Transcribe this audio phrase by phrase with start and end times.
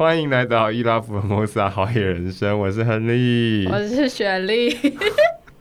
[0.00, 4.70] 欢迎来到伊拉福尔摩斯好野人生，我是亨利，我是雪莉，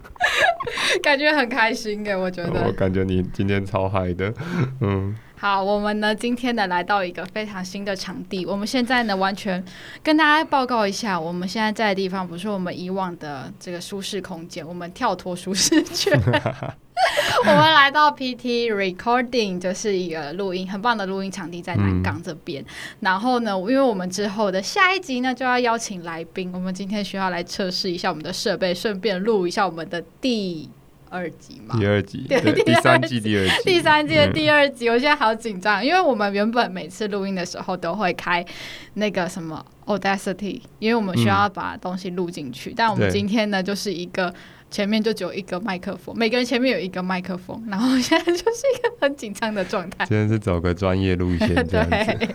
[1.04, 2.64] 感觉很开心耶，我觉得。
[2.66, 4.34] 我感觉你今天超嗨的，
[4.80, 5.14] 嗯。
[5.36, 8.46] 好，我们呢今天呢来到一个非常新的场地。
[8.46, 9.62] 我们现在呢完全
[10.02, 16.18] 跟大家报告一下，我们现在在的地方不是我们以往的这个舒适空间，我们跳脱舒适圈，
[17.42, 22.62] 我们来到 PT Recording，就是一个录音很棒的录音场地，在南港这边。
[22.62, 22.66] 嗯、
[23.02, 30.70] 然后呢，因为我们之后的下一集呢就要邀请来宾，我们今天需要来测试一下我们的设备，顺便录一下我们的第。
[31.12, 38.46] 二集嘛，第二集， 对，第三季第二集，第三季的第二集，我现在好紧张，因为我们原本每次录音的时候都会开
[38.94, 44.32] 那个什么 Audacity，因为我们需要把东西录进去，但我们今天呢就是一个
[44.72, 50.06] 前面就只有一个麦克风，每个人前面有一个麦克风，然后现在就是一个很紧张的状态。
[50.06, 52.30] 现在是走个专业路线， 对。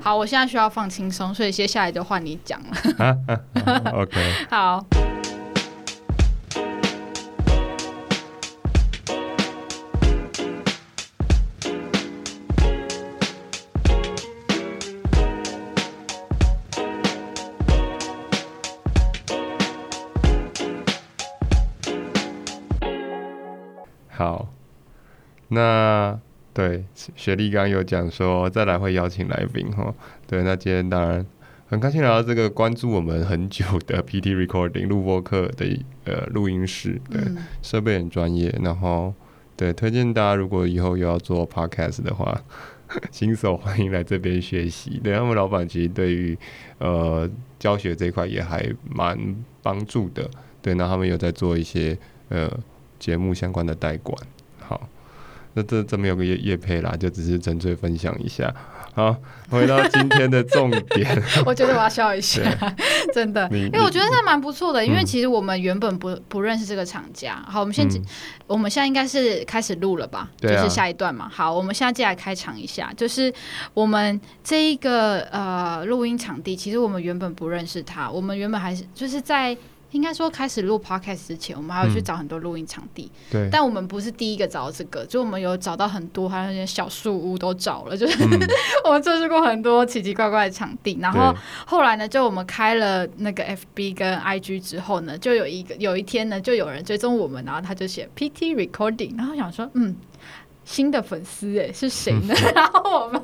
[0.00, 3.18] 好，我现在需要放轻松，所以接下来就换你讲了。
[3.92, 4.60] OK， 好。
[4.60, 4.86] 好，
[25.50, 26.18] 那
[26.52, 26.84] 对
[27.14, 29.94] 雪莉刚刚有讲说再来会邀请来宾哈，
[30.26, 31.24] 对，那今天当然
[31.68, 37.20] 很开心来到这个关注我们很久的 PT Recording 录播课的呃录音室，对，
[37.62, 39.14] 设备很专业，然后
[39.56, 42.42] 对推荐大家如果以后有要做 Podcast 的话，
[43.12, 46.36] 新手欢迎来这边学习，对，他们老板其实对于
[46.78, 49.16] 呃教学这一块也还蛮
[49.62, 50.28] 帮助的，
[50.60, 51.96] 对，那他们有在做一些
[52.28, 52.50] 呃。
[53.00, 54.14] 节目相关的代管，
[54.58, 54.86] 好，
[55.54, 58.54] 那这这没有个业业配啦，就只是纯粹分享一下。
[58.92, 59.16] 好，
[59.48, 62.42] 回到今天的重点， 我觉得我要笑一下，
[63.14, 67.40] 真的，因为我觉得这蛮不错的，因为其实我们原本不不认识这个厂家。
[67.46, 68.04] 好，我们现在、嗯、
[68.48, 70.28] 我们现在应该是开始录了吧？
[70.38, 71.28] 就是下一段嘛。
[71.32, 73.32] 好，我们现在接下来开场一下，就是
[73.72, 79.56] 我们这一个呃录音场地，其实我们原本不认识他，我们原本还是就是在。
[79.92, 83.10] 应该说，开始录 podcast 之前，我们还要去找很多录音场地。
[83.12, 83.48] 嗯、对。
[83.50, 88.38] 但我们不是第一个找这个，就我们有找到很多，还有那些小树屋都找了，就是、嗯、
[88.84, 90.96] 我们测试过很多奇奇怪怪的场地。
[91.00, 91.34] 然后
[91.66, 99.96] 后来呢，就我们开了那个 FB 跟 IG 之后呢，就有一个有一天呢，就有人追踪我们，然后他就写 PT Recording，然后想说，嗯，
[100.64, 102.32] 新的粉丝哎，是谁呢？
[102.36, 103.20] 嗯、 然后我们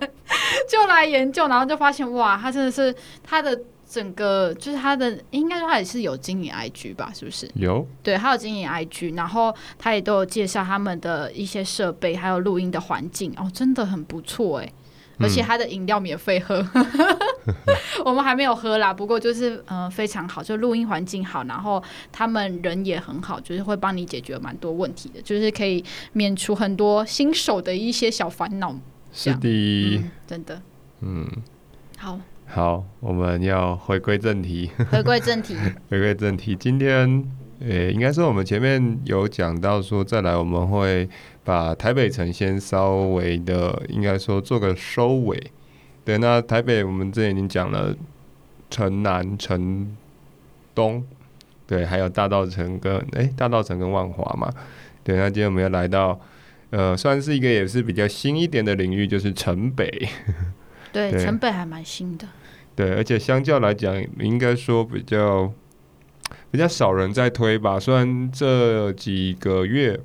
[0.68, 3.56] 就来研究，然后就发现哇，他真的是他的。
[3.96, 7.50] 整个就是他的，应该说他也是有经营 IG 吧，是不是？
[7.54, 13.32] 有，对，他有经营 IG，然后他也都有介绍他们的一些设备，还有录音的环境。
[13.38, 14.70] 哦，真的很不错哎，
[15.18, 16.86] 而且他的饮料免费喝，嗯、
[18.04, 21.82] 我们还没有喝啦，不过就是嗯、呃、非常好，就录音环境好，然后
[22.12, 25.82] 他们人也很好，就是会帮你解决蛮多问题的，就是可以
[26.12, 28.76] 免除很多新手的一些小烦恼。
[29.10, 30.60] 是的、嗯，真的，
[31.00, 31.26] 嗯，
[31.96, 32.20] 好。
[32.48, 34.70] 好，我们要回归正题。
[34.90, 35.54] 回归正题，
[35.90, 36.56] 回归正题。
[36.56, 37.22] 今天，
[37.60, 41.06] 呃、欸，应该说我们前面有讲到说，再来我们会
[41.44, 45.38] 把台北城先稍微的，应该说做个收尾。
[46.04, 47.94] 对，那台北我们之前已经讲了
[48.70, 49.94] 城南、城
[50.74, 51.04] 东，
[51.66, 54.50] 对，还有大道城跟哎、欸，大道城跟万华嘛。
[55.02, 56.18] 对，那今天我们要来到，
[56.70, 60.08] 呃，算是一个也是比较新一点的领域，就是城北。
[60.96, 62.26] 对，成本还蛮新的。
[62.74, 65.52] 对，而且相较来讲，应该说比较
[66.50, 67.78] 比较少人在推吧。
[67.78, 70.00] 虽然这几个月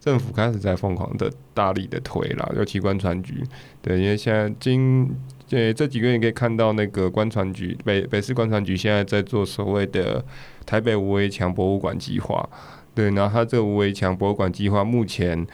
[0.00, 3.42] 政府开始在疯狂的大力的推了，尤其观船局。
[3.82, 5.14] 对，因为现在今
[5.50, 10.24] 呃这几个月你可以看到那个观船局北北市观船局现在在做所谓的
[10.64, 12.48] 台北无围墙博物馆计划。
[12.94, 15.46] 对，然后它这个无围墙博物馆计划目前。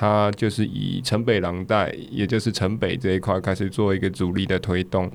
[0.00, 5.10] 它就是以城北廊带，也就是城北这一块开始做一个主力的推动，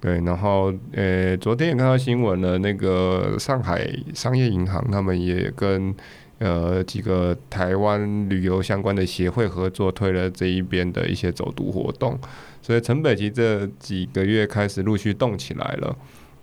[0.00, 0.20] 对。
[0.22, 5.94] 然后，呃，昨天也看到新闻了，那个上海商业银行他们也跟
[6.40, 12.18] 呃几个台湾旅游相关的协会合作，推了这一边的一些走读活动。
[12.60, 15.96] 所以城北其实这几个月开始陆续动起来了。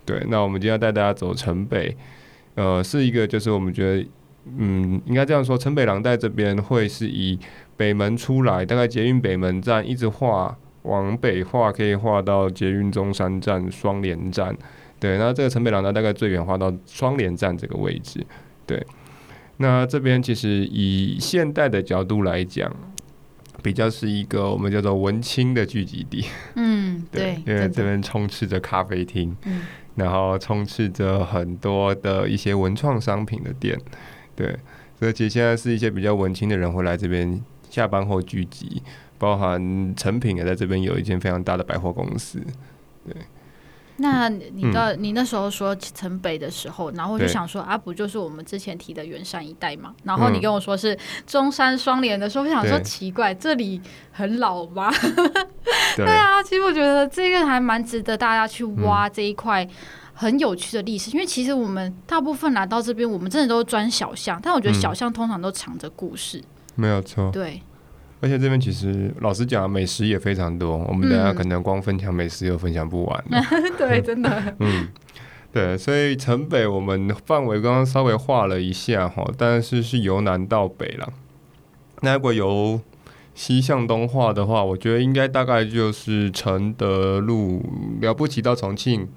[0.06, 1.94] 对，那我们今天要带大家走城北，
[2.54, 4.08] 呃，是一个就是我们觉得，
[4.56, 7.38] 嗯，应该这样说，城北廊带这边会是以
[7.82, 14.56] 北门出来，大概捷运北门站一直画往北画，可以画到捷运中山站双连站。
[15.00, 18.24] 对，那这个城北廊呢大概最远画到双连站这个位置。
[18.64, 18.86] 对，
[19.56, 22.72] 那这边其实以现代的角度来讲，
[23.64, 26.24] 比较是一个我们叫做文青的聚集地。
[26.54, 29.62] 嗯， 对，对，因为这边充斥着咖啡厅，嗯，
[29.96, 33.76] 然后充斥着很多的一些文创商品的店，
[34.36, 34.56] 对，
[35.00, 38.82] 所以其实现在是一些比较文青的人会来这边下班后聚集，
[39.16, 42.38] 包含成品也在这边有一间非常大的百货公司，
[43.06, 43.16] 对。
[43.96, 49.94] 那你到你那时候说城北的时候，然后我就想说啊，不就是我们之前提的圆山一带嘛？
[50.04, 53.80] 然后你跟我说是中山双联的时候，我想说奇怪，这里
[54.10, 54.90] 很老吗？
[55.96, 56.06] 对。
[56.06, 59.66] 啊，其实我觉得这个还蛮值得大家去挖这一块
[60.12, 66.42] 很有趣的历史，因为其实我们大部分来到这边，我们真的都是钻小巷，但我觉得小巷通常都藏着故事，
[66.74, 67.60] 没有错，对。
[68.20, 70.76] 而且这边其实老实讲，美食也非常多。
[70.88, 73.24] 我们等下可能光分享美食又分享不完。
[73.30, 73.42] 嗯、
[73.76, 74.54] 对，真的。
[74.60, 74.86] 嗯，
[75.52, 81.12] 对，所以城北我们范围刚刚稍微画了一下哈，但是是由南到北了。
[82.02, 82.80] 那如果由
[83.34, 87.60] 西向东画的话，我觉得应该大概就是承德路
[88.00, 89.08] 了不起到重庆，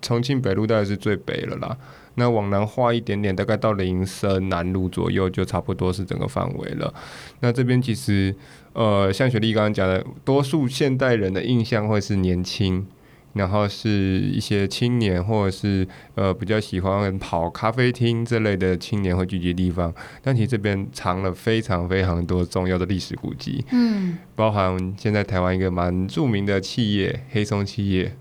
[0.00, 1.76] 重庆北路大概是最北了啦。
[2.14, 6.92] 那往南画一点点，大概到林森南路左右，就差不多是整个范围了。
[7.40, 8.34] 那这边其实，
[8.74, 12.86] 呃，像雪莉刚刚讲的，多数现代人的印象会是年轻，
[13.32, 19.92] 然后是一些青年，或者是呃比较喜欢跑咖啡厅这类的青年会聚集的地方。
[20.20, 28.14] 但其实这边藏了非常非常多重要的历史古迹，嗯，包含现在台湾一个蛮著名的企业黑松企业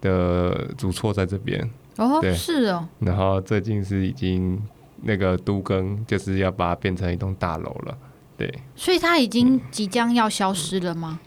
[0.00, 1.68] 的主厝在这边。
[1.96, 2.88] 哦，是哦。
[3.00, 4.60] 然后最近是已经
[5.02, 7.96] 那个都更，就是要把它变成一栋大楼了，
[8.36, 8.52] 对。
[8.74, 11.20] 所以它已经即将要消失了吗？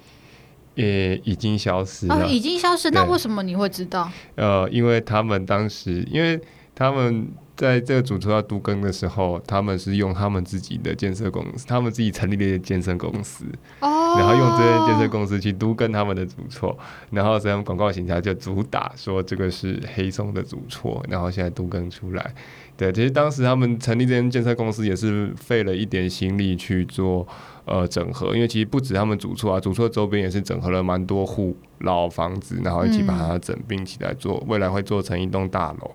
[0.76, 2.16] 也已经消失了。
[2.16, 2.90] 哦，已经消失。
[2.92, 4.10] 那为什么你会知道？
[4.36, 6.40] 呃，因为他们当时，因为
[6.74, 7.28] 他们。
[7.60, 13.44] 在这个主厝要都更的时候，他们是用他们自己的建设公司，他们自己成立的建设公司，
[13.82, 16.80] 哦，然后用这些建设公司去都更他们的主厝，
[17.12, 22.34] 然后这样广告形象就主打说这个是黑松的主厝，然后现在都更出来。
[22.78, 27.28] 对，其实当时他们成立这间建设公司也是费了一点心力去做
[27.66, 35.92] 呃整合，因为其实不止他们主厝啊，主厝周边也是整合了蛮多户老房子，然后一起把它整并起来做，未来会做成一栋大楼。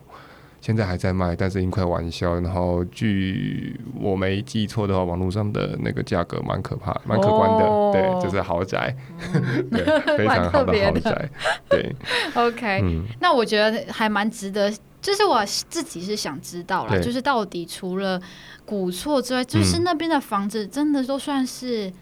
[0.64, 2.40] 现在还在卖，但是已经快完销。
[2.40, 7.66] 然后据我没记错的话，网络上的那个价格蛮可怕、蛮可观的。
[7.66, 8.96] 哦、对，就是豪宅，
[9.34, 9.84] 嗯、 对，
[10.16, 11.30] 非常好的豪宅。
[11.68, 11.94] 对
[12.34, 14.72] ，OK，、嗯、那我觉得还蛮值得。
[15.02, 18.18] 就是我自己是想知道了，就是到底除了
[18.64, 21.92] 古厝之外，就是那边的房子真的都算是，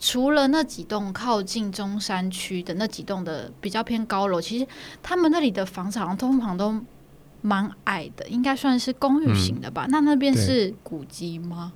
[0.00, 4.66] 除了那几栋靠近中山区的那几栋的比较偏高楼，其实
[5.04, 6.74] 他们那里的房子好像通常都。
[7.40, 9.86] 蛮矮的，应该算是公寓型的吧？
[9.86, 11.72] 嗯、那那边是古迹吗？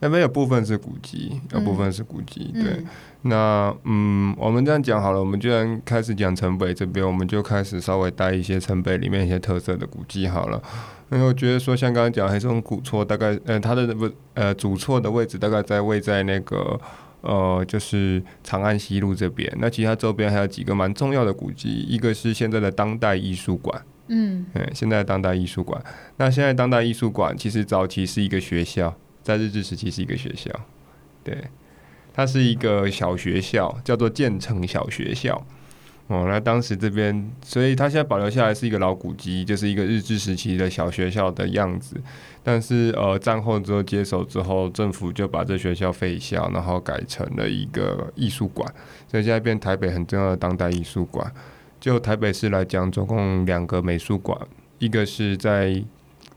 [0.00, 2.50] 那边有部分是古迹，有部分是古迹。
[2.54, 2.84] 嗯、对，
[3.22, 10.60] 那嗯，我们这样讲好了，我们既然开始讲城北这边，我们就开始稍微带一些城北里面一些特色的古迹好了。
[11.12, 16.80] 因为我觉得说，像刚刚讲，黑松古厝大概，呃，它的不呃主厝的位置大概在位在那个
[17.20, 19.48] 呃，就是长安西路这边。
[19.60, 23.80] 那其他周边还有几个蛮重要的古迹，一个是现在的当代艺术馆。
[24.14, 25.82] 嗯，现在当代艺术馆。
[26.18, 30.50] 那现在当代艺术馆其实早期是一个学校，在日治时期是一个学校，
[31.24, 31.36] 对，
[32.12, 35.42] 它是一个小学校，叫做建成小学校。
[36.08, 41.96] 哦，那当时这边，所以它现在保留下来是一个老古迹，就是一个日治时期的小学校的样子。
[42.42, 48.70] 但是呃，战后之后接手之后，政府就把这学校废校，然后改成了一个艺术馆，
[49.08, 51.32] 所以现在变台北很重要的当代艺术馆。
[51.82, 54.38] 就台北市来讲，总共两个美术馆，
[54.78, 55.82] 一个是在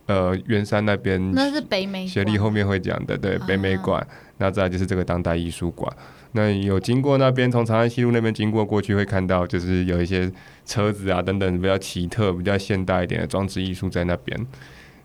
[0.07, 2.07] 呃圆山那边，那是北美馆。
[2.07, 4.05] 学历后面会讲的，对，北美馆。
[4.39, 5.95] 那再来就是这个当代艺术馆。
[6.31, 10.31] 那有经过那边，从长安西路那边经过过去，会看到就是有一些
[10.65, 14.47] 车子啊等等比较奇特、比较现代一点的装置艺术在那边。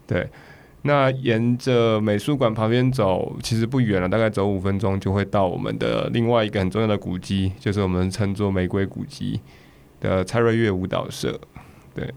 [0.06, 0.26] 对，
[0.82, 9.38] 那沿着美术馆旁边走，其实不远了，大概走五分钟就会到我们的另外一个很重要的古迹，就是我们称作玫瑰古迹。
[10.00, 11.38] 的蔡瑞月舞蹈社，
[11.94, 12.12] 对，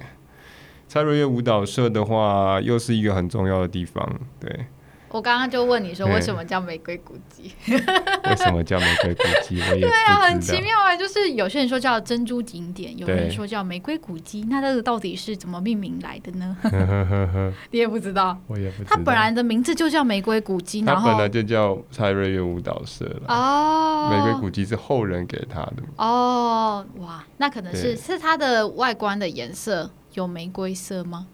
[0.87, 4.65] 蔡瑞月舞蹈社的话，又是一个很重要的地方，对。
[5.13, 7.53] 我刚刚就问你说，为什么叫玫瑰古迹？
[7.69, 9.61] 为什么叫玫瑰古迹？
[9.79, 10.97] 对啊，很奇妙啊！
[10.97, 16.57] 就是有些人说叫珍珠景点，有人说叫玫瑰古迹，那这个到底是怎么命名来的呢？
[17.69, 18.87] 你也不知道，我也不知道。
[18.89, 23.27] 它本来的名字就叫玫瑰古迹，然后它本来就叫蔡瑞月舞蹈社了。
[23.27, 25.83] 哦，玫瑰古迹是后人给他的。
[25.97, 31.27] 哦，哇，那可能是是它的外观的颜色有玫瑰色吗？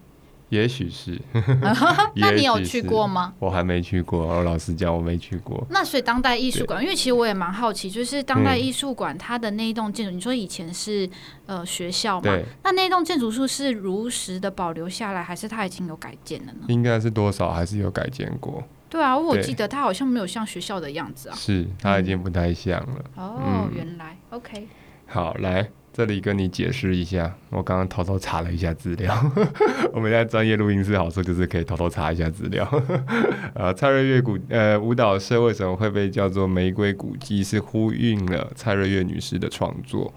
[0.50, 1.18] 也许是，
[2.16, 3.32] 那你有去过吗？
[3.38, 5.64] 我还没去过，我老实讲，我没去过。
[5.70, 11.08] 那所以当代艺术馆，因为其实我也蛮好奇，就是当代艺术馆它的那一栋建筑，嗯、你说以前是
[11.46, 12.22] 呃学校嘛？
[12.22, 12.44] 对。
[12.64, 16.66] 那那栋建筑物是如实的保留下来，还是它已经有改建了呢？
[16.68, 18.62] 应该是多少还是有改建过。
[18.88, 21.34] 对啊，我记得它好像没有像学校的样子啊。
[21.36, 23.04] 是，它已经不太像了。
[23.16, 24.66] 嗯、哦，原来 OK。
[25.10, 25.68] 好，来。
[25.92, 29.12] 这里跟你解释一下，我刚刚偷偷查了一下资料。
[29.92, 32.64] 我们现在专业录音室好处就是可以偷偷查一下资料。
[33.54, 37.42] 呃，蔡瑞月古呃舞蹈社为什么会被叫做玫瑰古迹？
[37.42, 40.06] 是呼应了蔡瑞月女士的创作《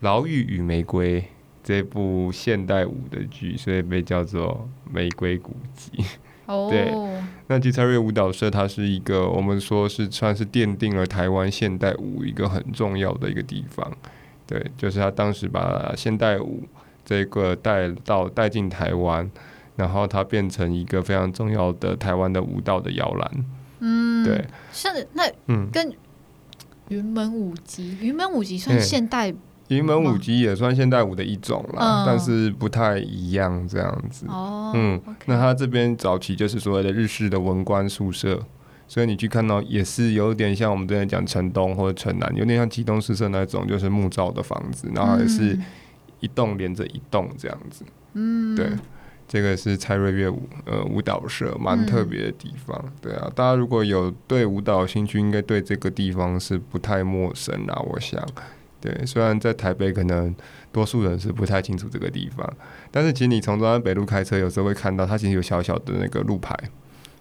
[0.00, 1.22] 牢狱与玫瑰》
[1.64, 6.04] 这部现代舞的剧，所以被叫做玫瑰古迹。
[6.44, 6.92] 哦， 对。
[7.46, 13.90] 那其实蔡瑞月舞蹈社它是一个我们说是算是奠定了台湾现代舞一个很重要的一个地方。
[14.48, 16.62] 对，就是他当时把现代舞
[17.04, 19.30] 这个带到带进台湾，
[19.76, 23.30] 然后它变成一个非常重要的台湾的舞蹈的摇篮。
[23.80, 25.92] 嗯，对，像那嗯，跟
[26.88, 29.34] 云门舞集，云门舞集算现代，
[29.68, 34.24] 云门舞集也算现代舞的一种啦，嗯、但是不太一样这样子。
[34.28, 38.42] 哦，嗯那他这边早期就是所谓的日式的文官宿舍。
[38.88, 45.56] 所以你去看到也是有点像我们之前讲城东或者城南，有点像机动宿舍那种，就是木造的房子，然后也是
[46.20, 47.84] 一栋连着一栋这样子。
[48.14, 48.66] 嗯，对，
[49.28, 52.82] 这个是蔡瑞月舞呃舞蹈社，蛮特别的地方。
[53.02, 57.78] 对啊，大家如果有对舞蹈兴趣，应该对这个地方是不太陌生啦。
[57.90, 58.26] 我想，
[58.80, 60.34] 对，虽然在台北可能
[60.72, 62.50] 多数人是不太清楚这个地方，
[62.90, 66.56] 但是其实你从中山北路开车，有时候会看到它其实有小小的那个路牌。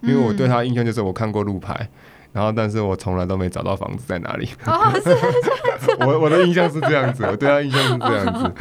[0.01, 1.89] 因为我对他印象就是我看过路牌，嗯、
[2.33, 4.47] 然后但是我从来都没找到房子在哪里。
[4.65, 5.97] 哦，是这样子。
[6.01, 8.53] 我我的印象是这样子，我对他印象是这样子。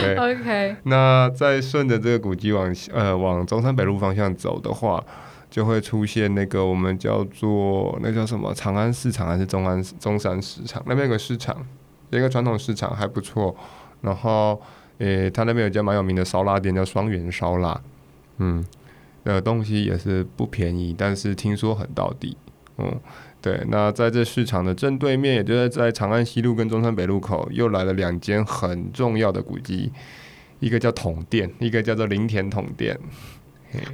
[0.00, 0.76] 对，OK。
[0.84, 5.02] 那再顺着这个古迹往呃往中山北路方向走的话，
[5.50, 10.82] 就会出现那个我们叫做那叫什么长安市场还是中安中山市场？
[10.86, 11.56] 那边有个市场，
[12.10, 13.54] 有一个传统市场还不错。
[14.00, 14.60] 然后
[14.98, 17.80] 诶，他那边有家蛮有名的烧腊店，叫双元烧腊。
[18.38, 18.64] 嗯。
[19.32, 22.36] 的东西也是不便宜，但是听说很到底，
[22.78, 23.00] 嗯，
[23.40, 23.60] 对。
[23.68, 29.90] 那在这市场的正对面，也就是在长安西路跟中山北路口，又来了两间很重要的古迹，
[30.60, 32.98] 一个叫统店，一个叫做林田统店。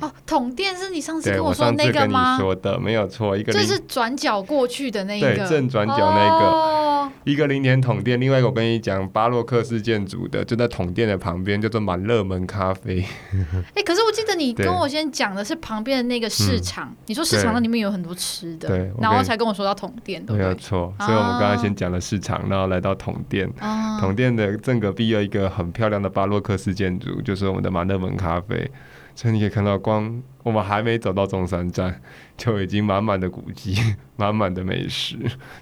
[0.01, 2.39] 哦，统店是你上次跟我说的那个吗？
[2.39, 6.47] 说的没有错，一个就是转角过去的那一个，对，正转角那个。
[6.47, 6.77] 哦
[7.25, 13.05] 一个零点桶店，另外一个我跟你讲巴洛克式建筑的，就在桶店的旁边，叫做满乐门咖啡。
[13.31, 20.95] 哎、欸，可是我记得你跟我先讲的是旁边的那个市场，嗯、你说市场那里面有很多吃的，对，然后才跟我说到桶店，对，没有错。
[21.01, 28.71] 所以我们刚刚先讲了市场，然后来到统殿，哦、统殿的正隔壁有一个很漂亮的巴洛克式建筑，就是我们的满乐门咖啡。
[29.21, 32.01] 所以你可以看到，光我们还没走到中山站，
[32.39, 33.77] 就已经满满的古迹，
[34.17, 35.15] 满满的美食。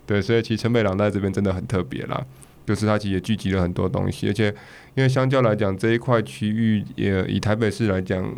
[0.07, 2.25] 对，所以其实城北廊在这边真的很特别啦，
[2.65, 4.47] 就是它其实也聚集了很多东西，而且
[4.95, 8.33] 因为相较来讲，这一块区域也以台北市来讲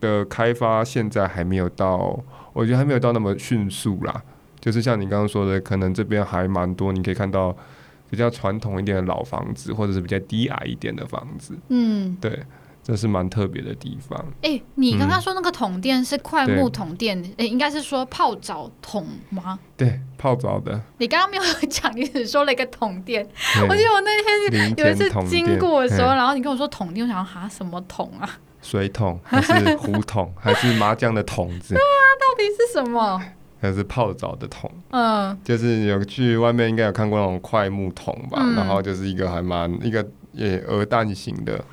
[0.00, 2.20] 的开发，现在还没有到，
[2.52, 4.24] 我觉得还没有到那么迅速啦。
[4.58, 7.56] 就是像你刚刚说的，可能这边还蛮多，你可以看到
[8.10, 11.56] 比较传统一点的老房子，或者是比较低矮一点的房子。
[11.68, 12.42] 嗯，对。
[12.86, 14.16] 这是蛮特别的地方。
[14.42, 19.58] 哎、欸，你刚刚说那个桶店是快木桶店，哎、应该是说泡澡桶吗？
[19.76, 20.80] 对，泡澡的。
[20.98, 23.26] 你刚刚没有讲，你只说了一个桶店。
[23.68, 28.38] 我记得我那天有一次经过的时候，然后你跟我说桶店，我想哈什么桶啊？
[28.62, 31.74] 水桶还是壶桶 还是麻将的桶子？
[31.74, 33.20] 对啊，到底是什么？
[33.60, 34.70] 还是泡澡的桶？
[34.90, 38.38] 嗯，就是有去外面应该有看过那种快木桶吧？
[38.40, 41.64] 嗯、然后就是一个还蛮一个也鹅蛋型的。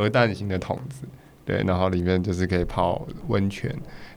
[0.00, 1.06] 鹅蛋型的桶子，
[1.44, 3.70] 对，然后里面就是可以泡温泉，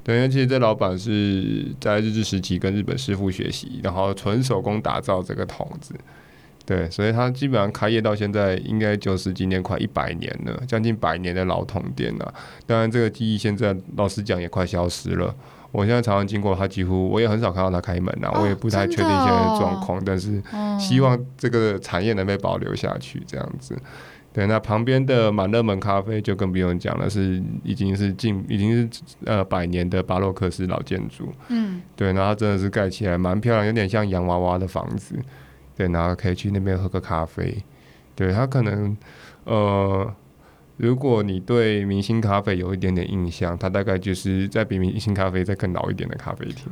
[0.04, 5.94] 对，因为其实这老板是在日治时期跟日本师傅学习，然后纯手工打造这个桶子，
[6.66, 12.34] 对，所以他基本上开业到现在应该九十几年，快一百年了，将近百年的老桶店了。
[12.66, 15.36] 当然，这个记忆现在老实讲也快消失了。
[15.74, 20.40] 我现在常常经过他，几乎我也很少看到他开门了，我也不太确定现在的状况，但是
[20.80, 23.76] 希望这个产业能被保留下去，这样子。
[24.34, 31.32] 对，那旁边的满乐门咖啡就更不用讲了，是已经是近已经是呃百年的巴洛克式老建筑。
[31.50, 35.16] 嗯，对，然后真的是盖起来蛮漂亮，有点像洋娃娃的房子。
[35.76, 37.64] 对，然后可以去那边喝个咖啡。
[38.16, 38.98] 对，它可能
[39.44, 40.12] 呃，
[40.78, 46.72] 如果你对明星咖啡有一点点印象，它大概就是在比明星咖啡再更老一点的咖啡厅。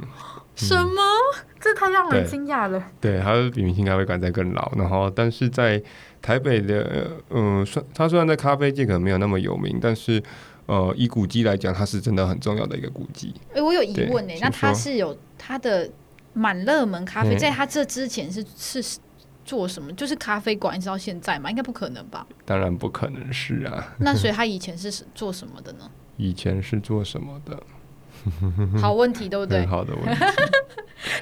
[0.55, 1.01] 什么？
[1.37, 2.83] 嗯、这太让人惊讶了。
[2.99, 5.81] 对，它是比明星咖啡馆在更老，然后但是在。
[6.23, 10.21] 台北的，嗯，算它虽然在咖啡界可能没有那么有名，但是
[10.67, 13.33] 呃，以古迹来讲，它是真的很重要的一个古迹。
[13.49, 15.89] 哎、欸，我有疑问呢，那它是有它的
[16.33, 18.99] 满热门咖啡，在它这之前是是
[19.43, 19.91] 做什么？
[19.93, 21.49] 就是咖啡馆一直到现在嘛？
[21.49, 22.23] 应该不可能吧？
[22.45, 23.95] 当然不可能是啊。
[23.97, 25.89] 那所以 他以前是做什么的呢？
[26.17, 27.59] 以前是做什么的？
[28.81, 29.65] 好问题，对不对？
[29.65, 30.25] 好的问题。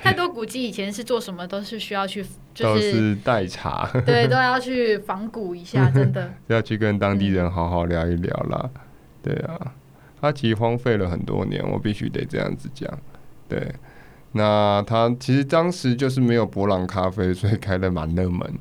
[0.01, 8.59] 太多古迹以前是做什么，都是需要去，就是、都是代查，对，都要去仿古一下， 真的要去跟当地人好好聊一聊啦。
[8.63, 8.81] 嗯、
[9.23, 9.73] 对啊，
[10.19, 12.89] 他其实荒废了很多年，我必须得这样子讲。
[13.47, 13.73] 对，
[14.33, 18.53] 那他其实当时就是没有博朗咖啡，所以开了蛮热门。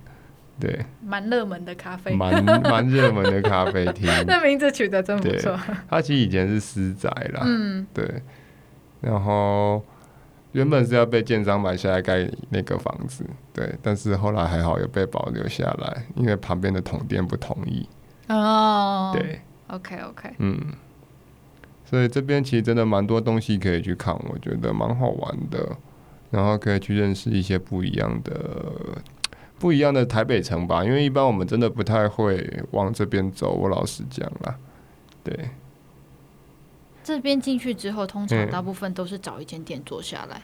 [0.60, 5.58] 对，蛮热门的咖啡，蛮蛮热门的咖啡厅， 那名字取得真不错。
[5.88, 8.22] 它其实以前是私宅啦，嗯，对。
[9.00, 9.80] 然后
[10.50, 17.88] 原本是要被建商买下来盖那个房子，对，但是后来还好有被保留下来，因为旁边的统店不同意。
[18.26, 20.58] 哦，对，OK OK，嗯，
[21.84, 25.76] 所以这边其实真的蛮多东西可以去看，我觉得蛮好玩的，
[26.30, 28.34] 然后可以去认识一些不一样的。
[29.58, 33.52] 不一样的台北城吧，因为一般我们真的不太会往这边走。
[33.52, 34.56] 我老实讲啦，
[35.24, 35.50] 对。
[37.02, 40.36] 这边进去之后，通常大部分都是找一间店坐下来。
[40.36, 40.42] 嗯、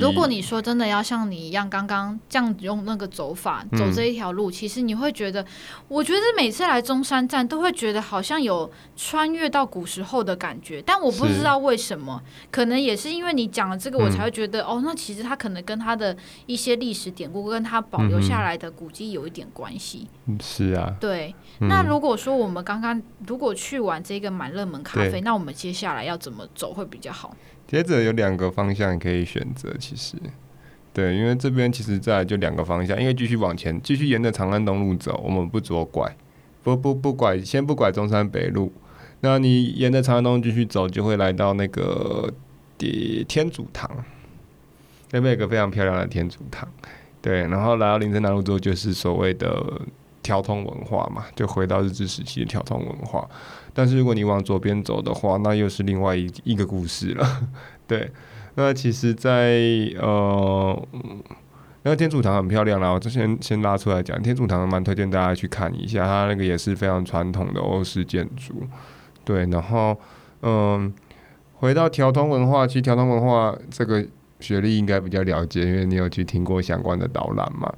[0.00, 5.44] 如果你说真的要像你一样，刚刚这样用那个走法走这一条路，嗯、其实你会觉得，
[5.88, 20.06] 我觉得每次来中山站都会觉得好像有穿越到古时候的感觉，但我不知道为什么，可能也是因为你讲了这个，我才会觉得、嗯、哦，那其实它可能跟它的一些历史典故，跟它保留下来的古迹有一点关系。
[20.26, 20.94] 嗯，是啊。
[21.00, 21.34] 对。
[21.60, 27.36] 那如果说我们刚刚如果去完这个满乐门咖啡，那我们接下来来要怎么走会比较好？
[27.66, 30.16] 接着有两个方向可以选择，其实，
[30.92, 36.16] 对，因为这边其实在就两个方向，因为继续往前，继续沿着长安东路走，我们不左拐，
[36.62, 38.72] 不不不拐，先不拐中山北路，
[39.20, 42.32] 那你沿着长安东路继续走，就会来到那个
[43.26, 43.90] 天主堂，
[45.10, 46.68] 那边有个非常漂亮的天主堂，
[47.20, 49.80] 对，然后来到林森南路之后，就是所谓的。
[50.24, 53.28] 条通文化嘛，就回到日治时期的条通文化。
[53.72, 57.24] 但是如果你往左边走的话，那又是另外一一个故事了。
[57.86, 58.10] 对，
[58.54, 60.88] 那其实在，在呃，
[61.82, 68.62] 那个天主堂很漂亮啦，我之前先拉出来讲，天主堂蛮推荐大家去看一下，它那个也是非常传统的欧式建筑。
[69.24, 69.96] 对，然后
[70.42, 70.92] 嗯、
[71.54, 74.04] 回到条通文化，其实条通文化这个
[74.40, 77.72] 学历应该比较了解，因为你有去听过相关的导览嘛。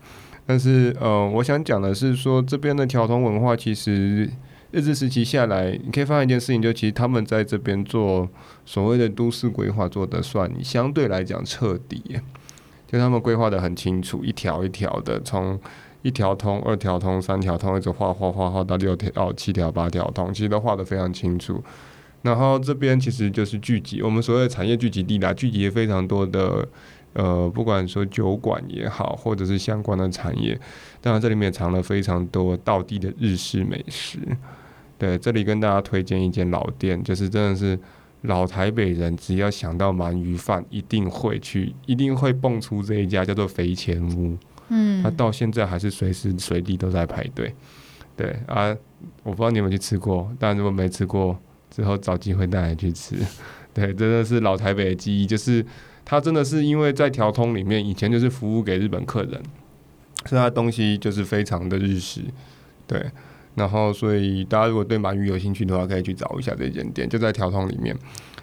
[0.48, 4.30] 但是，呃，我想讲的是说，这边的条通文化其实
[4.70, 8.28] 日治时期下来，你可以发现一件事情，就其实他们在这边做
[8.64, 12.00] 所谓的都市规划做得算相对来讲彻底，
[12.86, 15.58] 就他们规划得很清楚，一条一条的，从
[16.02, 21.60] 一条通、二条通、三条通一直画画画画到六条、哦、七条、八条通，其实都画得非常清楚。
[22.22, 26.68] 然后这边其实就是聚集我们所谓的产业聚集地啦，聚集了非常多的。
[27.16, 30.58] 呃，不管说酒馆也好，或者是相关的产业，
[31.00, 34.18] 当然这里面藏了非常多道地的日式美食。
[34.98, 37.78] 对，这里跟大家推荐一间老店，就是真的是
[38.22, 44.36] 老台北人只要想到鳗鱼饭，一定会去，一定会蹦出这一家叫做肥前屋。
[44.68, 47.50] 嗯，他到现在还是随时随地都在排队。
[48.14, 48.76] 对啊，
[49.22, 51.38] 我不知道你有没有去吃过，但如果没吃过，
[51.70, 53.16] 之后找机会带你去吃。
[53.72, 55.64] 对，真的是老台北的记忆，就是。
[56.06, 59.32] 它真的是因为在条通里面，以前就是服务给日本客人，
[60.24, 62.22] 所以它东西就是非常的日式，
[62.86, 63.04] 对。
[63.56, 67.96] 然后，所以大家如果对鳗鱼有兴趣的话，可以去找一下这间店，就在条通里面。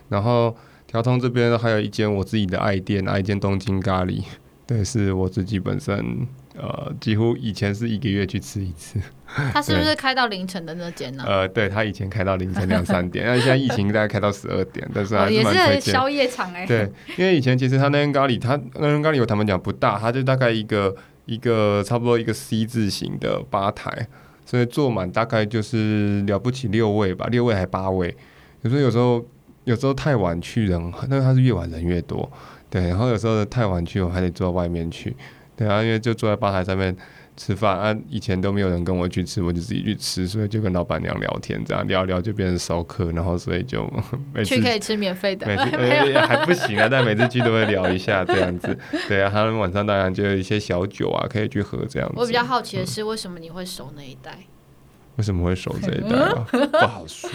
[0.09, 0.55] 然后，
[0.87, 4.23] 条通这边还有一间我自己的爱店，爱一间东京咖喱，
[4.65, 6.27] 对，是我自己本身。
[6.55, 8.99] 呃，几乎以前是一个月去吃一次。
[9.51, 11.23] 他是不是开到凌晨的那间呢？
[11.25, 15.73] 呃，对，他以前开到凌晨两三点， 那现在疫情大概开到十二点，但是还是蛮推荐。
[15.73, 16.65] 也是宵夜场哎。
[16.67, 16.87] 对，
[17.17, 24.07] 因为以前其实他那间咖喱，他那间咖喱我他们讲不大，他就大概一个一个差不多一个 C 字形的吧台，
[24.45, 28.15] 所以坐满大概就是了不起六位吧，六位还八位。
[28.61, 29.25] 有时候有时候
[29.63, 32.31] 有时候太晚去人，那他是越晚人越多，
[32.69, 35.15] 对，然后有时候太晚去我还得坐外面去。
[35.55, 36.95] 对啊，因为就坐在吧台上面
[37.35, 43.83] 吃饭啊，以前都没有人跟我去吃，我就自己去吃，所以就跟老板娘聊天，这样聊聊就变成熟客，然后所以就
[44.33, 48.77] 每次去可以吃免费的，每次呃还不 行啊，但每次去都会聊一下这样子。
[49.07, 52.15] 对啊，他们晚上当然就有一些小酒啊，可以去喝这样子。
[52.17, 54.37] 我比较好奇的是，为什么你会熟那一带？
[55.15, 56.45] 为什么会守这一带啊？
[56.51, 57.29] 不好说，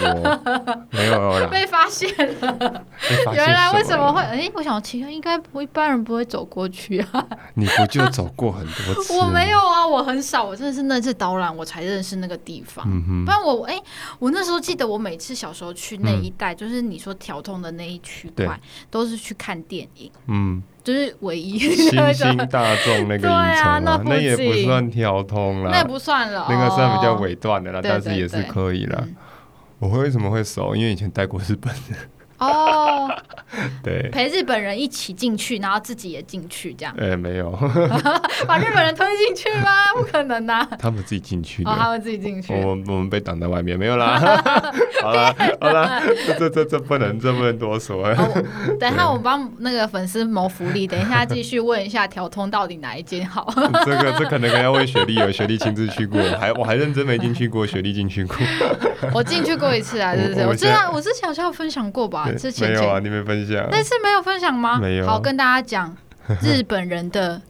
[0.90, 2.08] 没有啦，被发现
[2.40, 2.84] 了。
[3.32, 4.20] 原来为什么会？
[4.20, 7.24] 哎，我想其实应该不，一般人不会走过去啊。
[7.54, 9.16] 你不就走过很多次？
[9.16, 12.84] 我没有啊，我很少，我真的是那次导览我才认识那个地方。
[12.88, 13.80] 嗯哼，不然我哎，
[14.18, 18.58] 我那时候记得我每次小时候去那一带，就是你说调通的那一区块，
[18.90, 20.10] 都是去看电影。
[20.26, 20.62] 嗯。
[20.88, 21.58] 就是唯一
[21.92, 29.06] 新兴大众那个 影城啊，那也不算调通了，那不算了，那个算比较尾段的了，但是也是可以了。
[29.80, 30.74] 我会为什么会熟？
[30.74, 31.98] 因为以前带过日本人。
[32.38, 33.10] 哦，
[33.82, 36.94] 对，陪日本人一起进去，然后自己也进去，这样。
[36.98, 37.50] 哎，没有，
[38.46, 39.70] 把日本人推进去吗？
[39.96, 40.66] 不可能呐！
[40.78, 42.54] 他们自己进去，哦他们自己进去。
[42.54, 44.18] 我们我们被挡在外面，没有啦。
[45.02, 46.00] 好了好了，
[46.38, 48.02] 这这这不能这不能多说。
[48.78, 53.52] 等一下，我帮那个粉丝谋福利，等一下继续问一下调通到底哪一间好。
[53.84, 58.36] 这个这可能还要问雪莉，有雪莉亲自去过，还我还认真没进去过，雪莉进去过。
[59.12, 60.46] 我进去过一次啊，对对对？
[60.46, 62.27] 我知道，我之前好像有分享过吧。
[62.60, 63.68] 没有啊，你没分享。
[63.70, 64.78] 那次没有分享吗？
[64.78, 65.06] 没有。
[65.06, 65.96] 好，跟大家讲，
[66.42, 67.40] 日本人的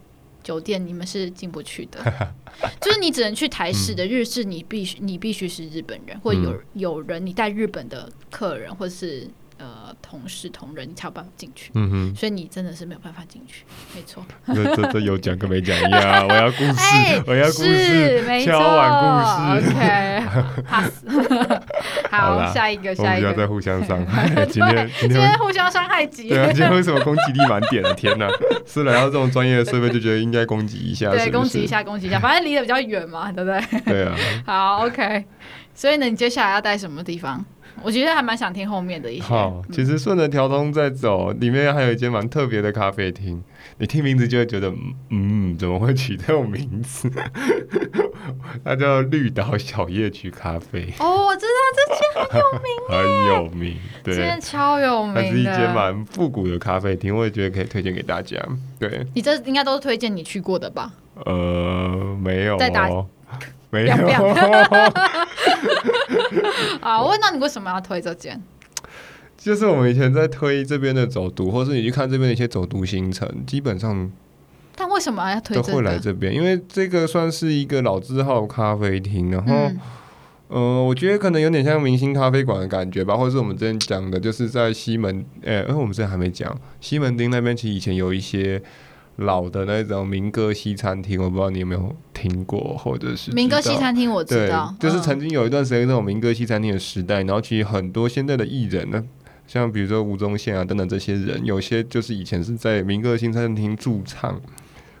[0.43, 1.99] 酒店你们是进不去的，
[2.81, 9.27] 就是你只能去台式的日式，你必须你必须是日本人，或有有人你带日本的客人，或是。
[9.59, 11.69] 呃，同事同仁，你才有办法进去。
[11.75, 14.25] 嗯哼，所以你真的是没有办法进去，没错。
[14.47, 19.05] 这这这有讲跟没讲一样， 我要故事，我要故事，敲碗故
[19.61, 19.69] 事。
[19.69, 21.03] OK，pass。
[22.09, 23.27] 好，下一个，下一个。
[23.27, 24.27] 不要再互相伤害。
[24.45, 26.29] 今天今天互相伤害级。
[26.29, 27.93] 对啊，今天为什么攻击力满点的？
[27.93, 28.27] 天哪！
[28.65, 31.09] 是来到这种专业的设备，就觉得应该攻击一下。
[31.11, 33.81] 对，攻击一下，攻击一下，反正离得比较远嘛，对不对？
[33.85, 34.15] 对啊。
[34.45, 35.25] 好，OK。
[35.75, 37.45] 所以呢，你接下来要带什么地方？
[37.83, 39.23] 我觉得还蛮想听后面的一些。
[39.23, 43.41] 好，其实顺着条通在走，里面还有一间蛮特别的咖啡厅。
[43.77, 44.73] 你听名字就会觉得，
[45.09, 47.09] 嗯，怎么会取这种名字？
[48.63, 50.93] 它叫绿岛小夜曲咖啡。
[50.99, 55.15] 哦，我知道这间很有名， 很有名，对，这间超有名。
[55.15, 58.37] 它是一间蛮复古的咖啡厅，我也觉得可以推荐给大家。
[58.77, 60.91] 对，你这应该都是推荐你去过的吧？
[61.25, 62.57] 呃，没有。
[62.57, 62.89] 在打。
[63.71, 63.95] 没有。
[66.81, 68.41] 啊，我问到你为什么要推这间？
[69.37, 74.11] 就是我们以前在推这边的走读，或是你去看这边的一些走读行程，基本上，
[74.75, 75.55] 但为什么要推？
[75.55, 79.79] 都会来这边，因为这个算是一个老字号咖啡厅，然后，嗯、
[80.49, 88.61] 呃，我觉得可能有点像明星咖啡馆的感觉吧，或者是我们之前讲的，就是在西门，哎、欸，我们之前还没讲，西门町那边其实以前有一些。
[89.19, 99.03] 老的那种民歌西餐厅，我不知道你有没有听过，或者是民歌西餐厅，我知道，就是曾经有一段时间那种民歌西餐厅的时代，然后其实很多现在的艺人呢，
[99.47, 104.39] 像比如说吴宗宪啊等等这些人，有些就是以前是在民歌西餐厅驻唱，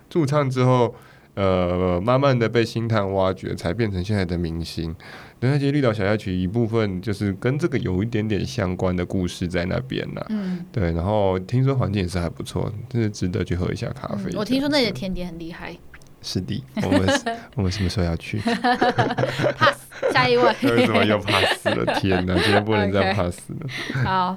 [0.09, 0.93] 驻唱之后，
[1.35, 4.95] 呃，慢慢的被星探挖掘，才变成现在的明星。
[5.39, 10.21] 对，那其实绿岛小夜曲一部分就是跟这个有一点点相关的故事在那边呢。
[10.29, 14.29] 嗯，对，然后听说环境也是还不错，真的值得去喝一下咖啡。
[14.35, 15.73] 我听说那里的甜点很厉害。
[16.21, 17.09] 是的，我们
[17.55, 18.37] 我们什么时候要去？
[19.57, 19.79] Pass，
[20.11, 20.43] 下一位。
[20.75, 21.85] 为什么又 pass 了？
[21.97, 24.03] 天哪， 今天不能再 pass 了。
[24.03, 24.35] 好，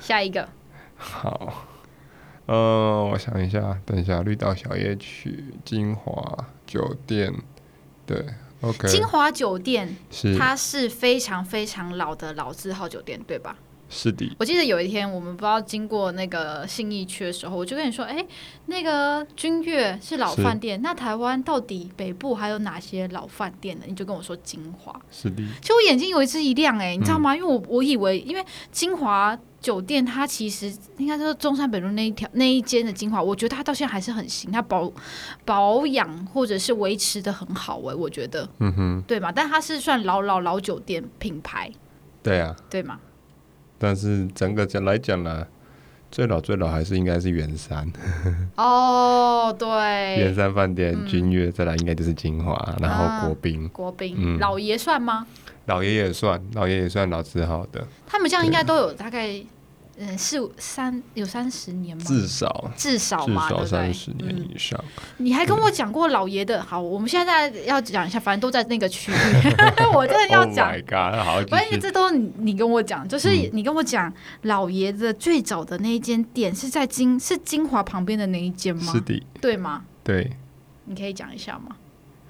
[0.00, 0.48] 下一个。
[0.96, 1.66] 好，
[2.46, 7.30] 呃，我想一下，等一下，绿岛小夜曲金华酒店，
[8.06, 8.24] 对。
[8.62, 13.56] Okay, 金华酒店是它是非常非常老的老字号酒店，对吧？
[13.88, 14.34] 是的。
[14.38, 18.26] 我记得有一天我们不知道经过那个信义区的时候，我就跟你说：“哎、欸，
[18.66, 24.94] 那个君悦是老饭店，那台湾到底北部还有哪些老饭店呢？”你就跟我说金华。
[25.10, 25.42] 是的。
[25.60, 27.34] 其实我眼睛有一次一亮、欸，哎，你知道吗？
[27.34, 29.38] 嗯、因为我我以为，因为金华。
[29.58, 34.92] 酒店它其实应该说中山北路那一条那一间的金华，我觉得它到现在还是很新，它保
[35.44, 39.32] 保养或者是维持的很好哎、欸，我觉得，嗯哼，对嘛？
[39.32, 41.68] 但它是算老老老酒店品牌，
[42.22, 43.00] 对啊，对吗？
[43.78, 45.46] 但是整个讲来讲呢，
[46.10, 47.90] 最老最老还是应该是圆山。
[48.56, 49.68] 哦，对，
[50.18, 55.26] 圆山饭店、君悦、嗯，再来应该就是金华，然后国宾、啊，国宾，嗯、老爷算吗？
[55.66, 59.42] 老爷也算，老爷也算老字号的，他们这样应该都有大概。
[59.98, 62.04] 嗯，是三有三十年吗？
[62.06, 64.78] 至少至少嘛，至少三十年以上。
[65.16, 69.14] 你还跟我讲过老爷的，好，我们现在要讲一下，反正都在那个区域，
[69.94, 70.70] 我真的要讲。
[70.70, 78.92] My God，好，反正这都是你跟我讲，就是你跟我讲老爷的最早的那一间店是在金是金华旁边的那一间吗？
[78.92, 79.84] 是的，对吗？
[80.04, 80.30] 对，
[80.84, 81.76] 你可以讲一下吗？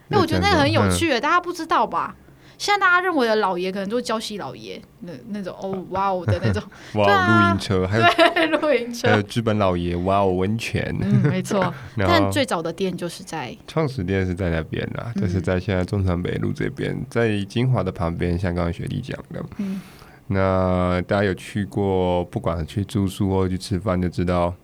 [0.09, 2.15] 因为我觉得那个很有趣，大家不知道吧？
[2.59, 6.63] 现在大家认为的老爷，可能就是礁溪老爷那那种哦，哇哦的那种，
[6.95, 8.07] 哇哦，露营车，还有
[8.59, 11.73] 露营车，还有知本老爷，哇哦，温泉，嗯，没错。
[11.99, 19.45] 但最早的店就是在创始店是在那边啦，嗯、就是在现在中山北路这边，在金华的旁边，像刚刚雪莉讲的。
[19.59, 19.81] 嗯，
[20.29, 24.55] 那大家有去过，不管去住宿或者去吃饭，就知道。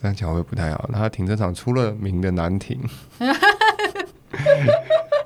[0.00, 0.90] 这样讲会不太好。
[0.92, 2.76] 它停车场出了名的难停，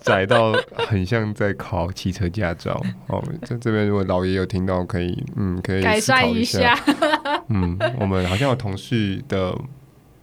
[0.06, 0.52] 窄到
[0.88, 2.80] 很像在考汽车驾照。
[3.08, 6.78] 哦，在这边如果老爷有听到，可以嗯，可以改善一下。
[7.48, 9.54] 嗯，我们好像有同事的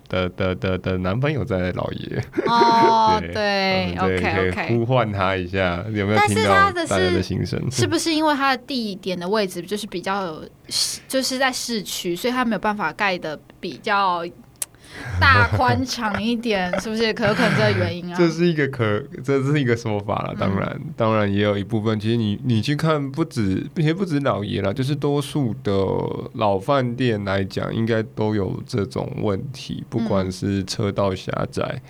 [0.10, 2.24] 的的的的男朋友在老爷。
[2.48, 7.60] 哦， 对，OK OK，呼唤他一下，有没有听到大家的心声？
[7.69, 10.41] 是不是因为他的地点的位置就是比较
[11.08, 14.26] 就是在市区，所以他没有办法盖的比较。
[15.19, 18.15] 大宽敞一点，是不是可有可能这个原因啊？
[18.17, 20.36] 这是一个可，这是一个说法了。
[20.39, 21.99] 当然，嗯、当然也有一部分。
[21.99, 25.73] 其实你你去看，不止，并且不止老爷了，就是多数的
[26.34, 29.84] 老饭店来讲，应该都有这种问题。
[29.89, 31.82] 不管是车道狭窄，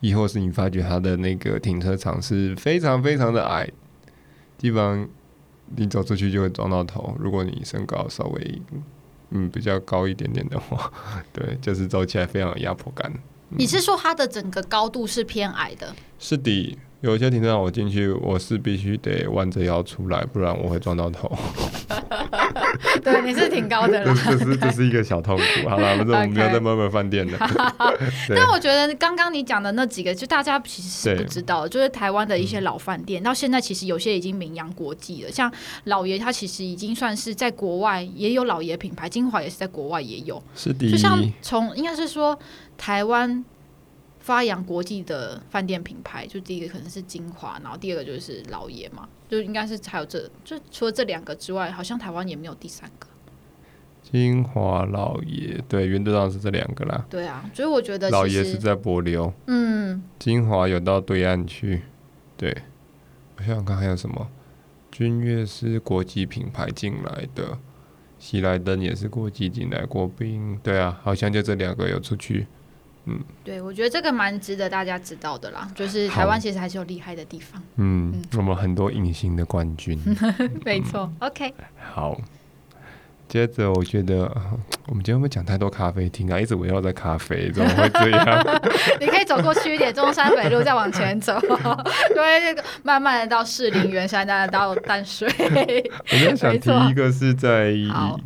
[0.00, 3.68] 亦、嗯、或是你发觉它的那个停车场是非常非常的矮，
[4.56, 5.08] 基本上
[5.76, 7.14] 你走出去就会撞到头。
[7.18, 8.62] 如果你身高稍微。
[9.30, 10.92] 嗯，比较高一点点的话，
[11.32, 13.12] 对，就是走起来非常有压迫感。
[13.50, 15.94] 嗯、你是说它的整个高度是偏矮的？
[16.18, 16.78] 是的。
[17.00, 21.30] 有一些停车场我进去，我是必须得弯着腰出来，不然我会撞到头。
[23.12, 24.14] 对，你是挺高的了。
[24.24, 25.68] 这是这是一个小痛苦。
[25.68, 27.38] 好了，反正我们不要再慢慢饭店了。
[28.28, 35.32] 但我觉得刚刚你讲的那几个，就大家其实是不知道，就是台湾的一些老饭店，到现在其实有些已经名扬国际了。
[35.32, 35.50] 像
[35.84, 40.42] 老爷，他其实已经算是在国外也有老爷品牌，金华也是在国外也有。
[40.54, 40.90] 是的。
[40.90, 42.38] 就像从应该是说
[42.76, 43.44] 台湾。
[44.28, 53.06] 发扬国际的饭店品牌，就第一个可能是金华，然后第二个就是老爷嘛，就应该是还有这，就除了这两个之外，好像台湾也没有第三个。
[54.02, 57.06] 金华老爷，对，原则上是这两个啦。
[57.08, 61.80] 对啊，所以我觉得老爷是在柏流，嗯，金华有到对岸去。
[62.36, 62.54] 对，
[63.38, 64.28] 我想想看还有什么，
[64.92, 67.58] 君悦是国际品牌进来的，
[68.18, 72.46] 喜来登也是国际进来，国宾，对啊，好像就这两个有出去。
[73.06, 77.62] 嗯，对，我觉得这个蛮值得大家知道的啦，就是台湾其实还是有厉害的地方。
[77.76, 79.98] 嗯，嗯，我们很多隐形的冠军。
[80.64, 81.54] 没错，嗯，OK。
[81.92, 82.20] 好。
[83.28, 84.22] 接着，我觉得
[84.86, 86.40] 我们今天会不会讲太多咖啡厅啊？
[86.40, 88.60] 一直围绕在咖啡，怎么会这样？
[89.00, 91.38] 你可以走过去一点，中山北路再往前走，
[92.14, 95.28] 对，慢慢的到士林、圆山，再到淡水。
[95.38, 97.74] 我今天想提一个是在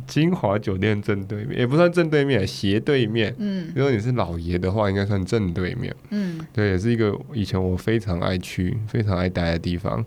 [0.07, 3.35] 金华酒店正对面，也不算正对面，斜对面。
[3.39, 5.93] 嗯，如果你是老爷的话，应该算正对面。
[6.11, 10.03] 嗯，对，也是一个以前我非常爱去、非常爱待的地方，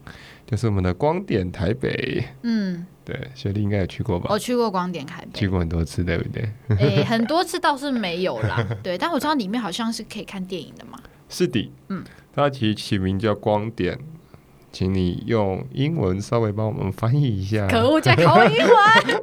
[0.46, 2.24] 就是我们的光点台北。
[2.42, 2.86] 嗯。
[3.04, 4.26] 对，雪莉应该有去过吧？
[4.30, 6.42] 我去过光点台北，去过很多次，对不对？
[6.76, 8.66] 诶、欸，很多次倒是没有啦。
[8.82, 10.98] 对，但我知道里面好像是可以看电影的嘛。
[11.28, 12.02] 是的，嗯，
[12.34, 13.96] 它其实起名叫光点，
[14.72, 17.68] 请你用英文稍微帮我们翻译一下。
[17.68, 19.22] 可恶，在考我英文。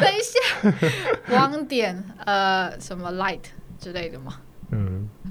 [0.00, 3.38] 等一下，光点呃，什么 light
[3.78, 4.40] 之类的吗？
[4.72, 5.08] 嗯，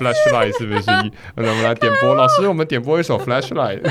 [0.00, 0.90] flashlight 是不是？
[1.34, 3.82] 那我们来点播，老师，我们点播一首 flashlight。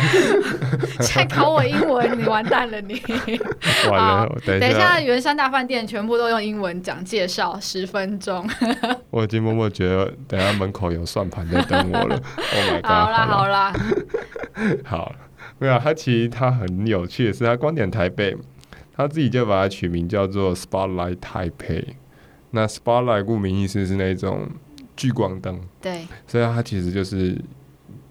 [0.99, 3.01] 再考我英文，你完蛋了，你。
[3.89, 8.47] 完了，等一下，圆山大饭店全部都用英文讲介绍，十分钟。
[9.11, 12.15] 我已经默默觉得，等下门口有算盘在等我了。
[12.15, 12.85] Oh my god！
[12.85, 13.73] 好啦，好啦，
[14.85, 15.11] 好。
[15.57, 18.35] 没有，他其实他很有趣的是，他光点台北，
[18.95, 21.85] 他自己就把它取名叫做 Spotlight Taipei。
[22.55, 24.47] 那 spotlight 顾名意思是那种
[24.95, 27.37] 聚光灯，对，所以它其实就是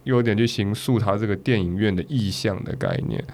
[0.04, 3.24] 有点去形塑它这个电影院的意象的概念。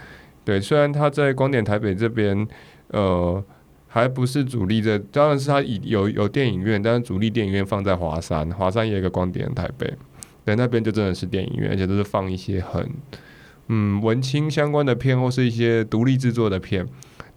[0.44, 2.46] 对，虽然它在光点台北这边，
[2.88, 3.44] 呃，
[3.88, 9.92] 还不是主力的，当然是它有有电影院，但是主力电影院放在华山，华山也有一个光点台北，
[10.44, 12.88] 对，那边就真的是电影院，而且都是放一些很
[13.66, 16.86] 嗯文青相关的片，或是一些独立制作的片。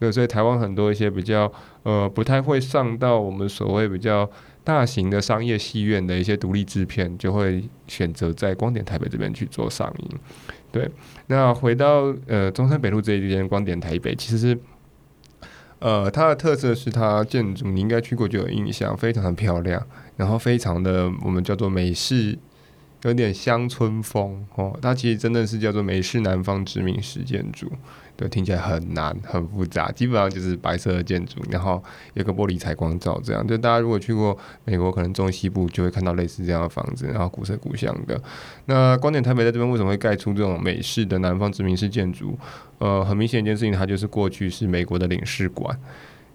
[0.03, 1.49] 对，所以台湾很多一些比较
[1.83, 4.29] 呃不太会上到我们所谓比较
[4.61, 10.09] 大型的商业戏院的一些独立制片，就会选择在光点台北这边去做上映。
[10.73, 10.91] 对，
[11.27, 14.59] 那回到呃中山北路这一间光点台北，其实
[15.79, 19.81] 呃它的特色是它建筑，你应该去过就有印象，非常的漂亮，
[20.17, 22.37] 然后非常的我们叫做美式
[23.03, 24.77] 有点乡村风哦。
[24.81, 27.71] 它其实真的是叫做美式南方殖民式建筑。
[28.15, 33.45] 对，听起来很难， 很复杂，基本上就是白色的建筑，然后有个玻璃采光罩，这样。
[33.47, 38.21] 就大家如果去过美国，可能中西部就会看到类似这样的房子，然后古色古香的。
[38.65, 42.37] 那光点台北在这边为什么会盖出这种美式的南方殖民式建筑？
[42.77, 45.75] 呃，很明显一件事情，它就是过去是美国的领事馆，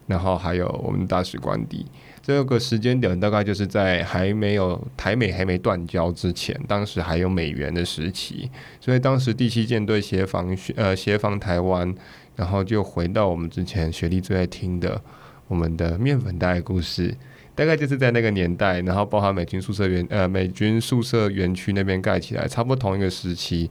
[0.07, 1.87] 然后还有我们大使官邸。
[2.29, 11.95] 这个时间点大概就是在还没有台美还没断交之前，当时还有美元的时期，所以当时第七舰队协防呃协防台湾，
[12.37, 15.01] 然后就回到我们之前学历最爱听的
[15.47, 17.17] 我们的面粉袋故事，
[17.55, 23.71] 大概就是在那个年代，然后包含美军宿舍园呃美军宿舍园区那边盖起来，差不多同一个时期，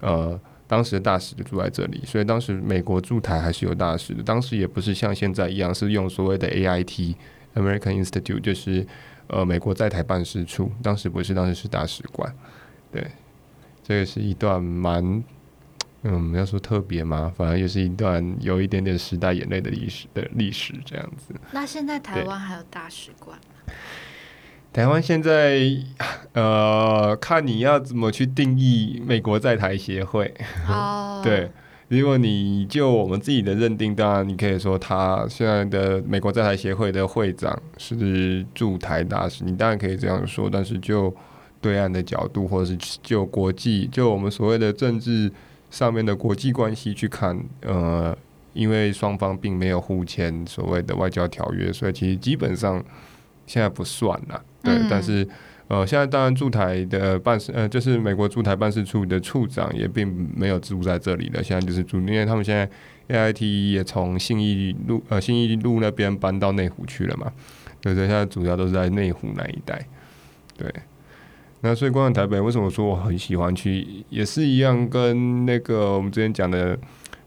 [0.00, 7.14] 呃，当时的大使就住在这里，所以当时美国驻台还是有大使的，当时也不是像现在一样是用所谓的 AIT。
[7.54, 8.86] American Institute 就是
[9.26, 12.34] 呃美国在台办事处，当时不是，当时是大使馆。
[12.92, 13.06] 对，
[13.82, 15.22] 这个是一段蛮
[16.02, 17.32] 嗯要说特别嘛？
[17.36, 21.34] 反而也是一段有一点点时代眼泪的历史的历史这样子。
[21.52, 23.72] 那现在台湾还有大使馆吗？
[24.72, 25.60] 台湾现在
[26.32, 30.32] 呃看你要怎么去定义美国在台协会。
[30.68, 31.50] 哦，对。
[31.98, 40.48] 如果你就我们自己的认定，当然你可以说他现在的美国在台协会的会长是驻台大使，你当然可以这样说。
[40.48, 41.12] 但是就
[41.60, 45.28] 对岸的角度，或者是就国际，就我们所谓的政治
[45.68, 48.16] 上面的国际关系去看，呃，
[48.52, 52.80] 因为双方并没有互签所谓的外交条约，所以其实基本上
[53.46, 54.40] 现在不算了。
[54.62, 55.28] 对，但是。
[55.70, 61.40] 呃，现在当然驻台的办事，呃，就是美国驻台办事处的处长也并没有住在这里了。
[61.40, 62.68] 现在就是住，因为他们现在
[63.08, 67.30] AIT 也从信义路，呃，信义路那边搬到内湖去了嘛。
[67.80, 69.80] 对对，现在主要都是在内湖那一带。
[70.58, 70.68] 对，
[71.60, 74.04] 那所以光点台北，为什么说我很喜欢去？
[74.08, 76.76] 也是一样，跟那个我们之前讲的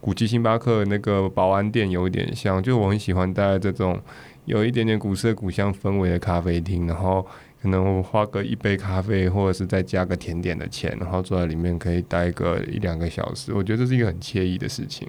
[0.01, 3.97] 古迹星巴克那个保安店有一点像，就我很喜欢待在这种
[4.43, 7.25] 有一点点古色古香氛围的咖啡厅，然后。
[7.63, 15.08] 可能我花个一杯咖啡，或者是再加个甜点的钱，然后坐在里面可以待个一两个小时，我觉得这是一个很惬意的事情。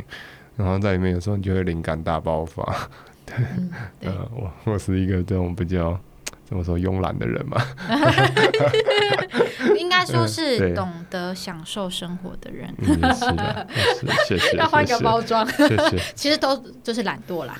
[0.57, 2.89] 然后在里面有时候你就会灵感大爆发。
[3.27, 5.99] 对，嗯、对呃，我 我是一个这种比较。
[6.45, 7.57] 怎么说慵懒的人嘛？
[9.77, 12.73] 应该说是懂得享受生活的人。
[12.79, 13.67] 嗯、是的，
[14.29, 14.57] 谢谢。
[14.57, 15.99] 要换个包装，谢谢。
[16.15, 17.55] 其实都就是懒惰啦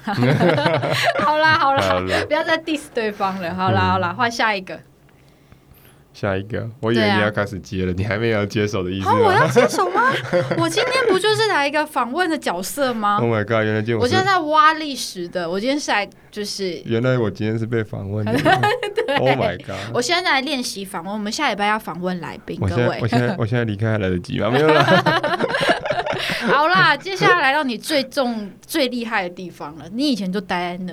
[1.21, 3.55] 好啦，好啦，不要再 diss 对方了。
[3.55, 4.79] 好啦好啦，换下一个。
[6.15, 9.09] 下一个，我以为你要开始接了，啊、你还没有接手的意思。
[9.09, 10.13] 哦，我要接手吗？
[10.57, 13.65] 我今天不就是来一个访问的角色吗？Oh my god！
[13.65, 16.81] 原来今天我现在在挖历史的，我今天是来就是。
[16.85, 18.33] 原来我今天是被访问的。
[19.07, 19.75] 对 Oh my god！
[19.93, 22.99] 我现在在练习访问，我们下礼拜要访问来宾，各位。
[23.03, 24.49] 我现在 我现在离开还来得及吗？
[24.51, 24.83] 没有啦。
[26.47, 29.87] 好啦，接下来来到你最重最厉害的地方了。
[29.93, 30.93] 你以前就待在那。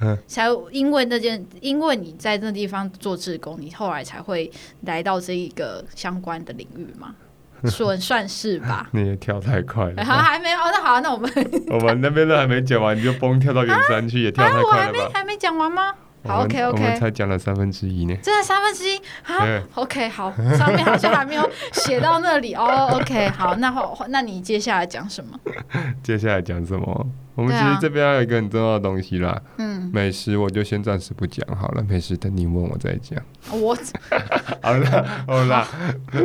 [0.00, 4.50] 嗯，才因为那件，因为你在那地方做志工，你后来才会
[4.82, 7.14] 来到这一个相关的领域嘛？
[7.66, 8.88] 算算是吧。
[8.94, 10.02] 你也跳太快了。
[10.06, 10.58] 好，还没有。
[10.58, 11.30] 那好，那我们
[11.70, 14.70] 我们那边都还没讲完，你就蹦跳到远山去，也跳太快了吧？
[14.70, 15.92] 啊、我还没还没讲完吗？
[16.28, 18.14] 好，OK OK，我们才讲了三分之一呢。
[18.22, 22.90] 真的三分之一啊？OK，好，上面好像还没有写到那里哦。
[22.92, 25.38] OK，好，那好，那你接下来讲什么？
[26.04, 27.06] 接下来讲什么？
[27.34, 33.16] 我们其实这边还有一个很重要的东西啦，嗯，美食我就先暂时不讲好了，美食等你问我再讲。
[33.52, 33.78] 我
[34.60, 35.64] 好了好了，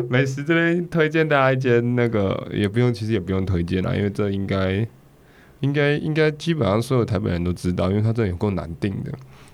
[0.10, 4.88] 美食这边推荐大家一间那个也不用，其实也不用推荐啦，因为这应该
[5.60, 9.12] 应该应该基本上所有台北人都知道，因为它这有够难订的。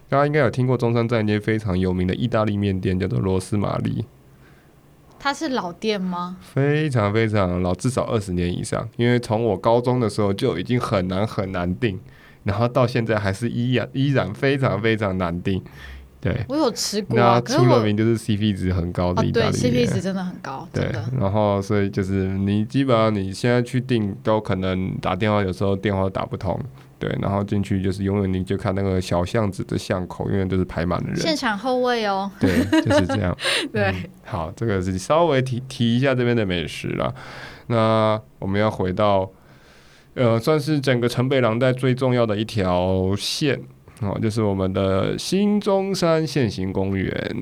[0.09, 4.03] 大家应该有听过中山站一间非常有名的意大利面店，叫做罗斯玛丽。
[5.19, 6.37] 它是老店吗？
[6.41, 8.87] 非常非常老，至少二十年以上。
[8.97, 11.99] 因为从我高中的时候就已经很难很难订，
[12.43, 15.61] 然后到现在还是依然依然非常非常难订。
[16.21, 20.67] 对，我有吃过，啊，那出了名就是 CP 值很高的意大利面，，CP 值真的很高。
[20.73, 26.59] 对，然后所以就是你基本上你现在去订都可能打电话，有时候电话打不通。
[26.99, 31.15] 对，然后进去就是永远你就看那个小巷子的巷口，永远都是排满了人。
[31.15, 32.29] 现场后卫哦。
[32.39, 32.49] 对，
[32.81, 33.35] 就是这样。
[33.71, 37.15] 对、嗯，好，这个是稍微提提一下这边的美食了。
[37.67, 39.31] 那我们要回到，
[40.13, 43.57] 呃，算是整个城北廊带最重要的一条线
[44.01, 47.35] 哦，就是我们的新中山线行公园。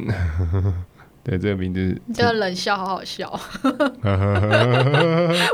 [1.28, 3.30] 对，这个名字，这个冷笑好好笑。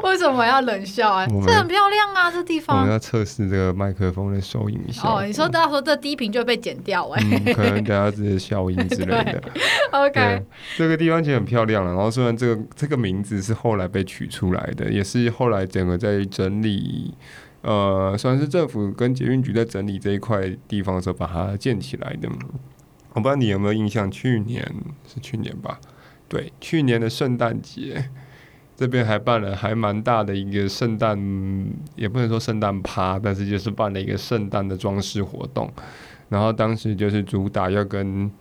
[0.04, 1.26] 为什么要冷笑啊？
[1.44, 2.78] 这很漂亮啊，这地方。
[2.78, 5.18] 我们要测试这个麦克风的收音效。
[5.18, 9.42] 哦，你说到时候这低频就会被剪掉哎、欸嗯，可能等下这些效应之类的。
[9.94, 10.44] OK，
[10.78, 11.92] 这个地方其实很漂亮了。
[11.92, 17.16] 然后虽然这个这个名字是后来被取出来的，也是后来整个在整理，
[17.62, 22.30] 呃，算是政府跟捷运局在整理这一块地方的时候把它建起来的。
[23.14, 24.64] 我不知道你有没有印象，去年
[25.08, 25.80] 是去年吧？
[26.28, 28.10] 对，去年的圣诞节，
[28.76, 31.18] 这边还办了还蛮大的一个圣诞，
[31.96, 35.72] 也不能说圣诞趴，但是就是办了一个圣诞的装饰活动。
[36.30, 38.32] 然后当时就是主打要跟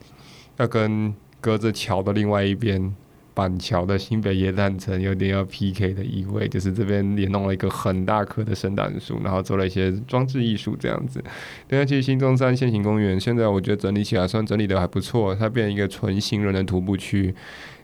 [0.57, 2.95] 要跟隔着桥的另外一边。
[3.33, 11.23] 板桥的新北耶诞城有点要 PK 的意味，就是这边也弄了一个很大棵的圣诞树，然后做了一些装置艺术这样子。
[11.69, 17.33] 另外，其实新中山线行公园现在我觉得整理起来算整理的还不错，它变成一个纯行人的徒步区。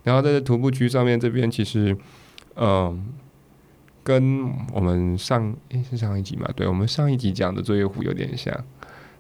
[0.04, 1.98] 然后在这徒步区上面这边其实，
[2.56, 3.06] 嗯，
[4.04, 6.50] 跟我们上诶、是上一集嘛？
[6.56, 8.54] 对，我们上一集讲的作业湖有点像。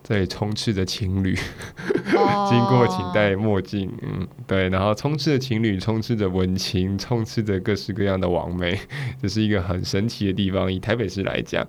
[0.09, 1.35] 这里充斥着情侣，
[2.49, 8.75] 经过请戴墨镜，嗯，对，然后充斥着情侣，充斥着文青，充斥着各式各样的网美，
[9.21, 10.73] 这是一个很神奇的地方。
[10.73, 11.63] 以台北市来讲，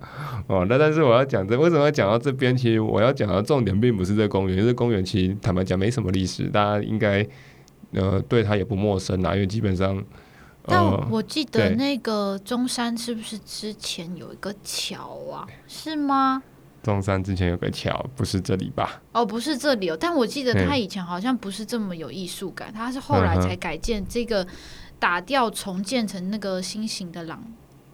[0.46, 2.56] 哦，那但是我要讲这，为什么要讲到这边？
[2.56, 7.26] 其实我要讲的重点并不是这公园，因为这公园其实坦白讲没什么历史，大家应该
[7.92, 10.02] 呃对它也不陌生啦，因为基本上。
[10.62, 15.46] 但我记得那个中山是不是之前有一个桥啊？
[15.66, 16.42] 是吗？
[16.82, 19.00] 中山之前有个桥，不是这里吧？
[19.12, 19.96] 哦，不是这里哦。
[20.00, 24.46] 但我记得它以前好像不是这么有艺术感，它是后来才改建这个
[24.98, 27.42] 打掉重建成那个新型的廊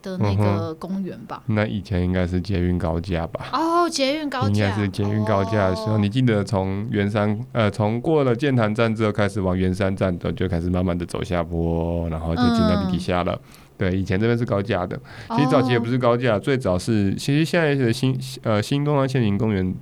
[0.03, 1.43] 的那个公园吧？
[1.47, 3.49] 那以前应该是捷运高架吧？
[3.53, 13.33] 哦，捷运高架，应该是捷运高架的时候，哦、你记得从圆山呃，从过了建潭站之后开始往圆山站走，就开始慢慢的走下坡，然后就进到地底下了。
[13.35, 13.41] 嗯
[13.79, 14.99] 对，以前这边是高架的，
[15.29, 16.43] 其实早期也不是高架，oh.
[16.43, 19.75] 最早是其实现在的新呃新中央线行公园，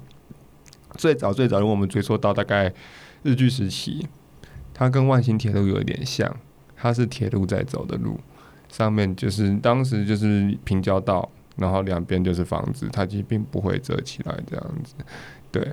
[0.97, 2.73] 最早最早如果我们追溯到大概
[3.23, 4.05] 日据时期，
[4.73, 6.37] 它跟万兴铁路有一点像，
[6.77, 8.19] 它是铁路在走的路，
[8.69, 14.95] 上面就是当时就是平交道，然后两边就是房子，它其实并不会折起来这样子。
[15.53, 15.73] 对，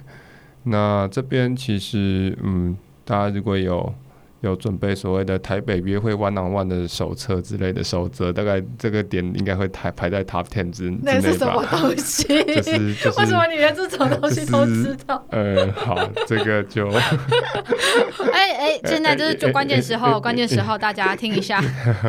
[0.64, 3.94] 那这边其实嗯，大家如果有。
[4.42, 11.02] 有准备所谓的台北约会 one on one 的手册之类的守则，大概这个点应该会排排在 top ten 之之内吧？
[11.14, 12.24] 那是什么东西？
[12.46, 15.24] 就是就是为什么你连这种东西都知道？
[15.30, 16.90] 呃，好，这个就
[18.34, 21.64] 哎哎，现在就是就关键时候，关键时候大家听一下，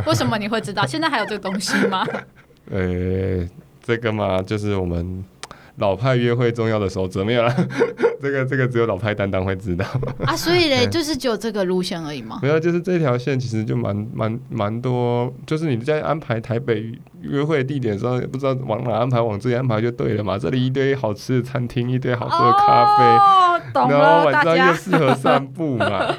[0.06, 0.86] 为什么你会知道？
[0.86, 2.06] 现在还有这个东西吗？
[2.70, 3.46] 呃，
[3.82, 5.24] 这个嘛，就是我们。
[5.76, 7.54] 老派约会重要的守则没有了，
[8.20, 9.84] 这个这个只有老派担当会知道。
[10.26, 12.38] 啊，所以嘞，就是只有这个路线而已吗？
[12.42, 16.92] 没有，就是这条线其实就蛮蛮蛮多，就是你在安排台北
[17.22, 20.38] 约会地点的时候，也不知道往哪安排，往这里安排就对了嘛。
[20.38, 23.04] 这里一堆好吃的餐厅，一堆好喝的咖啡，
[23.80, 25.86] 哦、然后晚上又适合散步嘛。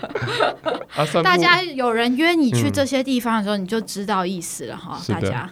[0.95, 4.97] 啊，散步大家有人约你去这些地方的时候，嗯、你就知道意思了哈。
[5.08, 5.49] 大家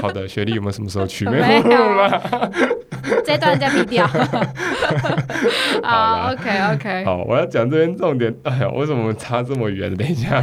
[0.00, 1.24] 好的，雪莉有没有什么时候去？
[1.30, 2.50] 没有了。
[3.24, 4.06] 这段再毙掉。
[5.84, 7.04] 好，OK OK。
[7.04, 8.34] 好，我要讲这边重点。
[8.44, 9.94] 哎呀，为什么我们差这么远？
[9.94, 10.42] 等一下，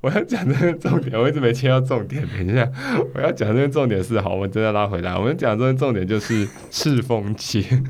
[0.00, 2.26] 我要讲这个重点，我一直没切到重点。
[2.26, 2.66] 等一下，
[3.14, 5.14] 我要讲这个重点是好，我们真的拉回来。
[5.16, 7.62] 我们讲这个重点就是赤峰街。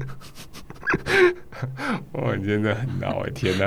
[2.12, 3.18] 哇，你真的很闹！
[3.20, 3.64] 我天哪！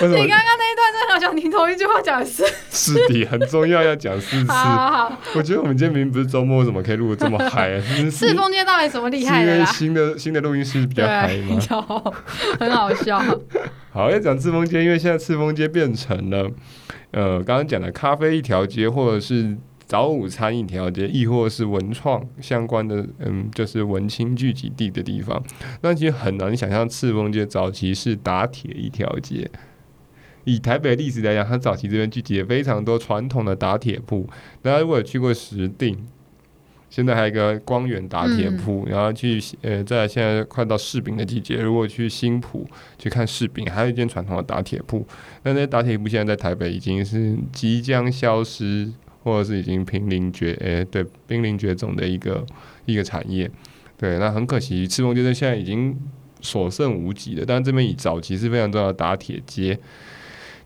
[0.00, 2.92] 你刚刚那一段真的好想听同一句话讲四次。
[2.94, 4.52] 是的，很重要，要讲四次。
[4.52, 7.80] 好，好，好，我觉得我们今天明明不是周末，怎么可以录的这么嗨？
[8.10, 9.52] 赤峰街到底什么厉害的？
[9.54, 11.58] 因为新的新的录音室比较嗨嘛，
[12.60, 13.22] 很好笑。
[13.92, 16.50] 好，要讲赤峰街，因为现在赤峰街变成了
[17.10, 19.56] 呃，刚刚讲的咖啡一条街，或者是。
[19.84, 25.42] 早午餐一条街，亦或是文创相关的，嗯，就是文青聚集地的地方。
[25.82, 29.50] 那其实很难想象，赤峰街早期是打铁一条街。
[30.44, 34.26] 以台北历史来讲，它早期这边聚集了非常多传统的打铁铺。
[34.62, 35.94] 大家如果有去过石碇，
[36.92, 42.68] 现在还有一个光源打铁铺，嗯、然后去呃，在现在快到柿饼的季节，如果去新浦
[42.98, 45.06] 去看柿饼，还有一间传统的打铁铺。
[45.42, 48.92] 那那些打铁铺现在在台北已经是即将消失。
[49.24, 52.44] 或者是已经濒临绝，诶、欸，对，濒临绝种的一个
[52.86, 53.48] 一个产业，
[53.96, 55.96] 对，那很可惜，赤峰街现在已经
[56.40, 57.44] 所剩无几了。
[57.46, 59.78] 但是这边以早期是非常重要的打铁街，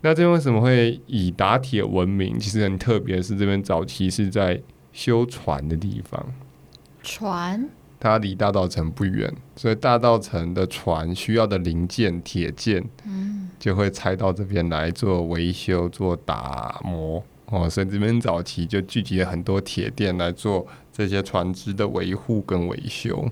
[0.01, 2.39] 那这边为什么会以打铁闻名？
[2.39, 4.59] 其实很特别，是这边早期是在
[4.97, 6.27] 修船的地方，
[7.03, 7.69] 船，
[8.01, 17.69] 它离大道城不远，所以大道城的船需要的零件铁件，嗯，就会拆到这边来做维修、做打磨哦。
[17.69, 23.29] 所以这边早期就聚集了很多铁店来做这些船只的维护跟维修，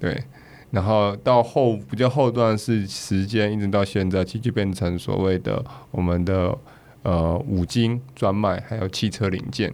[0.00, 0.24] 对。
[0.72, 6.58] 然后到后比较后段是时间，一直到现在，其实就变成所谓的我们的
[7.04, 9.72] 呃五金专卖，还有汽车零件。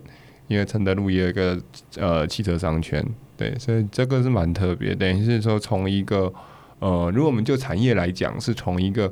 [0.53, 1.59] 因为承德路也有一个
[1.97, 3.03] 呃汽车商圈，
[3.39, 4.95] 对，所以这个是蛮特别。
[4.95, 6.31] 等于是说，从一个
[6.79, 9.11] 呃，如果我们就产业来讲，是从一个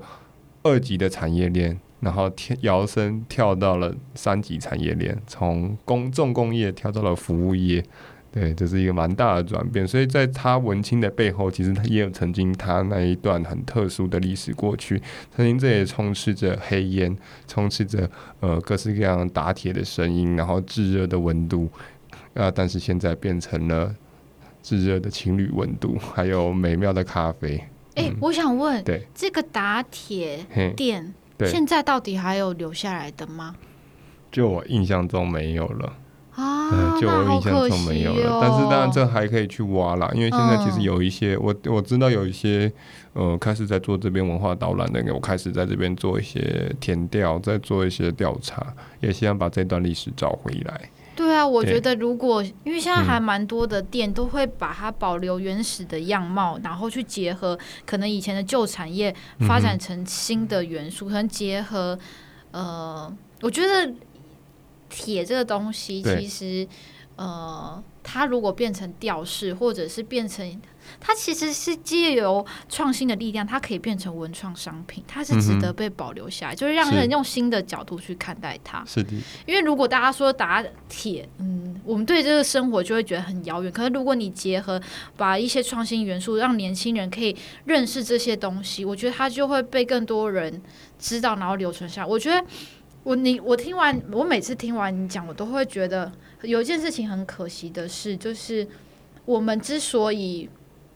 [0.63, 7.83] 二级的产业链，然后跳摇身跳到了三级产业链，从工重工业跳到了服务业。
[8.33, 15.03] 对，这是一个蛮大的转变，所以在他文青的背后，其实他也有曾经他那一段很特殊的历史过去。
[15.35, 17.17] 曾经这也充斥着黑烟，
[17.49, 18.09] 充斥着
[18.39, 21.69] 呃各式各样打铁的声音，然后炙热的温度
[22.35, 23.93] 啊，但是现在变成了
[24.63, 27.57] 炙热的情侣温度，还有美妙的咖啡。
[27.97, 31.13] 哎、欸，嗯、我想问，对这个打铁店，
[31.45, 33.57] 现在到底还有留下来的吗？
[34.31, 35.93] 就我印象中没有了。
[36.41, 42.73] 啊，嗯、就我印象中没有了，哦、但是当然这还可以去挖啦，因为现在其实有一些、嗯、我我知道有一些
[43.13, 48.67] 呃开始在做这边文化导览的，我开始在这边做一些填调，在做一些调查，
[49.01, 50.81] 也希望把这段历史找回来。
[51.15, 61.99] 对啊，我觉得如果因为现在还蛮多的店都会把它保留原始的样貌，嗯、然后去结合可能以前的旧产业发展成新的元素，嗯、可能结合
[62.53, 63.13] 呃，
[63.43, 63.93] 我觉得。
[64.91, 66.69] 铁这个东西，其实，
[67.17, 70.61] 呃，它如果变成吊饰，或者是变成，
[70.99, 78.83] 它其实是借由创新的力量，它可以变成文创商品，它是值得被保留下来，嗯、就是让人用新的角度去看待它。
[78.87, 79.13] 是的，
[79.47, 83.71] 因为如果大家说打铁，嗯，我们对这个生活就会觉得很遥远。
[83.71, 84.81] 可是如果你结合
[85.17, 87.37] 把一些创新元素，让年轻人可以
[87.67, 90.61] 认识这些东西，我觉得它就会被更多人
[90.99, 92.07] 知道，然后留存下来。
[92.07, 92.43] 我觉得。
[93.03, 98.67] 我你我听完，我每次听完你讲，我都会觉得有一件事情很可惜的是，就是
[99.25, 100.49] 我们之所以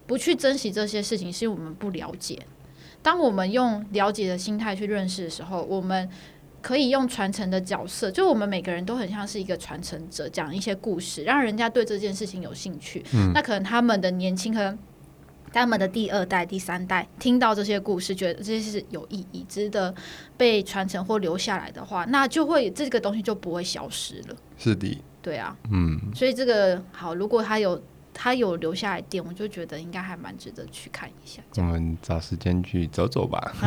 [0.06, 2.38] 不去珍惜这些事情，是因为我们不了解。
[3.02, 6.08] 当我们用了解的心态去认识的时候，我们
[6.60, 13.02] 可以用传承的角色，就我们每个人都很像是一个传承者，讲一些故事，让人家对这件事情有兴趣。
[13.14, 14.76] 嗯，那可能他们的年轻和。
[15.60, 19.94] 他们的第二代、第三代听到这些故事，觉得这些是有意义、值得
[20.36, 24.36] 被传承或留下来的话，那就会这个东西就不会消失了。
[24.56, 27.80] 是的，对啊，嗯，所以这个好，如果他有
[28.12, 31.42] 他有留下来店，我就觉得应该还蛮值得去看一下。
[31.56, 33.52] 我们找时间去走走吧。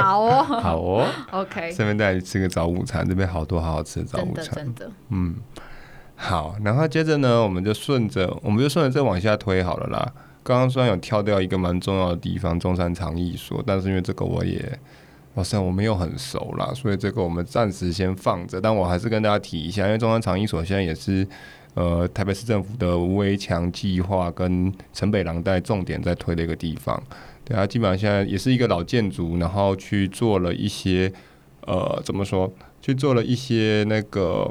[0.00, 1.72] 好哦， 好哦，OK。
[1.72, 4.90] 顺便带你吃个早午餐，这边好多好好吃的早午餐，真的，真的。
[5.10, 5.36] 嗯，
[6.16, 10.12] 好，然后接着呢，我们就顺着，我们就顺着再往下推好了啦。
[10.48, 14.78] 刚刚虽然有跳掉一个蛮重要的地方，中山长艺所，但是因为这个我也，
[15.34, 18.58] 好像我没有很熟啦，所以这个我们暂时先放着。
[18.58, 21.28] 但我还是跟大家提一下，因为中山长艺所现在也是
[21.74, 26.98] 呃台北市政府的围墙计划跟城北廊带重点在推的一个地方。
[27.44, 31.12] 对啊，基本上现在也是一个老建筑，然后去做了一些
[31.66, 34.50] 呃怎么说，去做了一些那个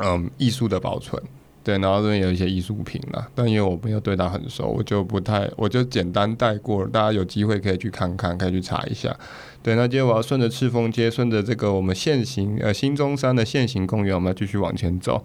[0.00, 1.18] 嗯艺术的保存。
[1.64, 6.84] 对，然后这边有一些艺术品啦，但因为我没有对他很熟，我就不太，我就简单带过。
[6.86, 9.16] 大家有机会可以去看看，可以去查一下。
[9.62, 15.24] 对，那今天我要顺着赤峰街，顺着这个我们现行呃新中山的现行公园，我们要继续往前走，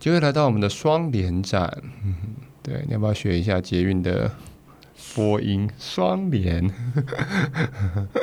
[0.00, 1.72] 就会来到我们的双联展。
[2.04, 2.14] 嗯，
[2.62, 4.28] 对，你要不要学一下捷运的
[5.14, 5.68] 播音？
[5.78, 6.70] 双联，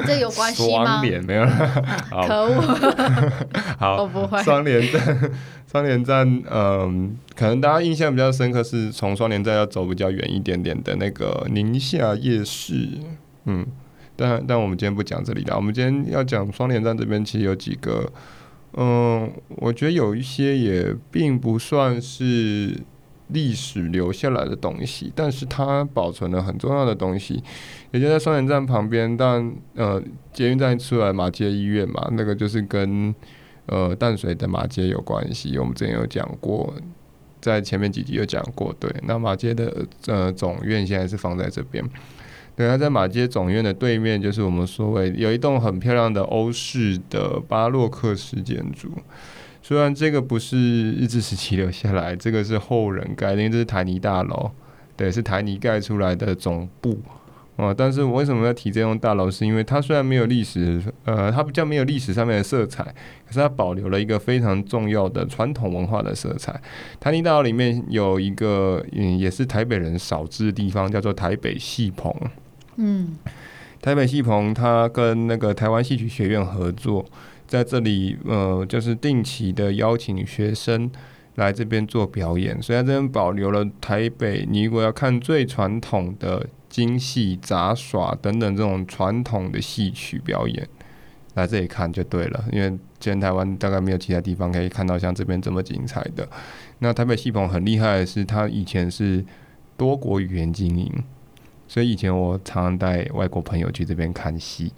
[0.05, 0.85] 这有关系吗？
[0.85, 2.61] 双联没有 了，可恶，
[3.77, 4.41] 好，我不会。
[4.43, 5.31] 双联站。
[5.69, 12.87] 双联站，嗯，可能大家印象比较深刻是从双联站要走比较远一点点的那个宁夏夜市，
[13.43, 13.65] 嗯，
[14.15, 18.09] 但但我们今天不讲这里的，我们今天要讲双联站这边其实有几个，
[18.77, 22.73] 嗯，我觉得有一些也并不算是
[23.29, 27.43] 历史留下来的东西，但是它保存了很重要的东西，
[27.91, 30.01] 也就在双连站旁边，但呃，
[30.33, 33.13] 捷运站出来马街医院嘛，那个就是跟。
[33.69, 36.73] 呃，淡水的马街有关系，我们之前有讲过，
[37.41, 38.73] 在前面几集有讲过。
[38.79, 41.83] 对，那马街的呃总院现在是放在这边。
[42.55, 48.89] 对，它在马街总院的对面，就是我们所谓有一栋很漂亮的欧式的巴洛克式建筑。
[49.67, 54.49] 虽然这个不是日治时期留下来，这个是后人盖的，因为这是台泥大楼，
[54.95, 56.97] 对，是台泥盖出来的总部。
[57.57, 59.29] 哦，但是我为什么要提这栋大楼？
[59.29, 62.81] 是因为它虽然没有历史，呃，它比较没有历史上面的色彩，
[63.25, 66.57] 可是它保留了一个非常重要的传统文化的色彩。
[66.97, 72.15] 台泥大楼里面有一个，嗯，也是台北人少知的地方，叫做台北戏棚。
[72.77, 73.17] 嗯，
[73.81, 77.05] 台北戏棚它跟那个台湾戏曲学院合作，
[77.47, 80.91] 在这里，呃，就是定期的邀请学生
[81.35, 86.47] 来这边做表演，所以它这边保留了台北，你如果要看最传统的。
[86.69, 90.67] 京戏、杂耍等等这种传统的戏曲表演，
[91.33, 92.43] 来这里看就对了。
[92.51, 96.27] 因为全台湾大概没有其他地方可以看到像这边这么精彩的。
[96.79, 99.25] 那台北戏棚很厉害的是，它以前是
[99.77, 100.91] 多国语言经营，
[101.69, 104.71] 所以以前我常常带外国朋友去这边看戏，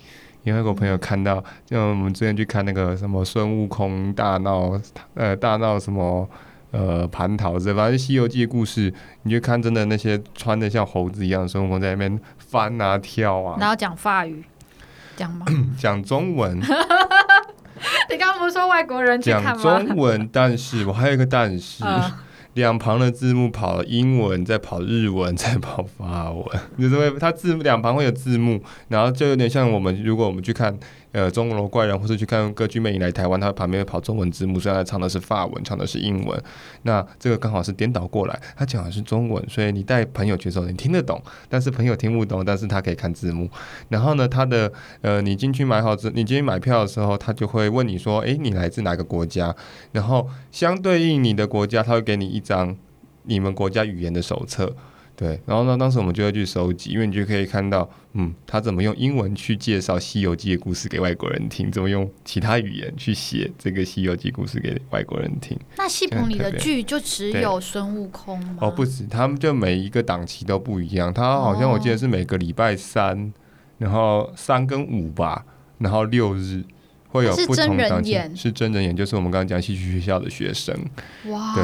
[0.44, 4.80] 因为外国朋友看到，就我们之前去看那个什么孙悟空大闹，
[5.14, 6.30] 呃，大闹什么。
[6.72, 14.44] 呃，蟠桃子，反正《西游记》的故事，你就看真的那些穿的像猴子一样的孙悟空在那边翻啊跳啊，然后讲法语，
[15.16, 15.48] 讲吗？
[15.80, 16.60] 讲中文。
[18.12, 22.12] 你刚刚不是说外国人讲中文，但是我还有一个但是，呃、
[22.54, 26.46] 两旁的字幕跑英文，再跑日文， 再跑法文，
[26.78, 30.78] 就是会它字两旁会有字幕，然后就有点像我们，如果我们去看。
[31.12, 36.40] 呃，钟楼怪人，或是去看歌剧魅影来台湾，他旁边会跑中文字幕，虽然他唱的是法文，唱的是英文，
[36.84, 43.50] 那这个刚好是颠倒过来，他讲的是中文，所以你带朋友去的时候，你听得懂，但是朋友听不懂，但是他可以看字幕。
[43.88, 49.56] 然后呢，他的呃，你进去买好之，你进去买票的时候，他就会问你说，诶，你来自哪个国家？
[49.92, 52.78] 然后相对应你的国家，他会给你一张
[53.24, 54.76] 你们国家语言的手册。
[55.20, 65.60] 对，然后呢，当时我们就会去收集，因为你就可以看到，嗯，他怎么用英文去介绍《西游记》的故事给外国人听，怎么用其他语言去写这个《西游记》故事给外国人听。
[65.76, 68.60] 那戏棚里的 剧就只有孙悟空吗？
[68.62, 71.14] 哦，不止，他们就每一个档期都不一样。
[71.14, 73.32] 他好像我记得是每个礼拜三，哦、
[73.78, 75.44] 然后三跟五吧，
[75.80, 76.64] 然后六日
[77.10, 80.76] 会有不同的档期，是真人演，就是我们刚刚讲戏曲学校的学生。
[81.28, 81.64] 哇，对。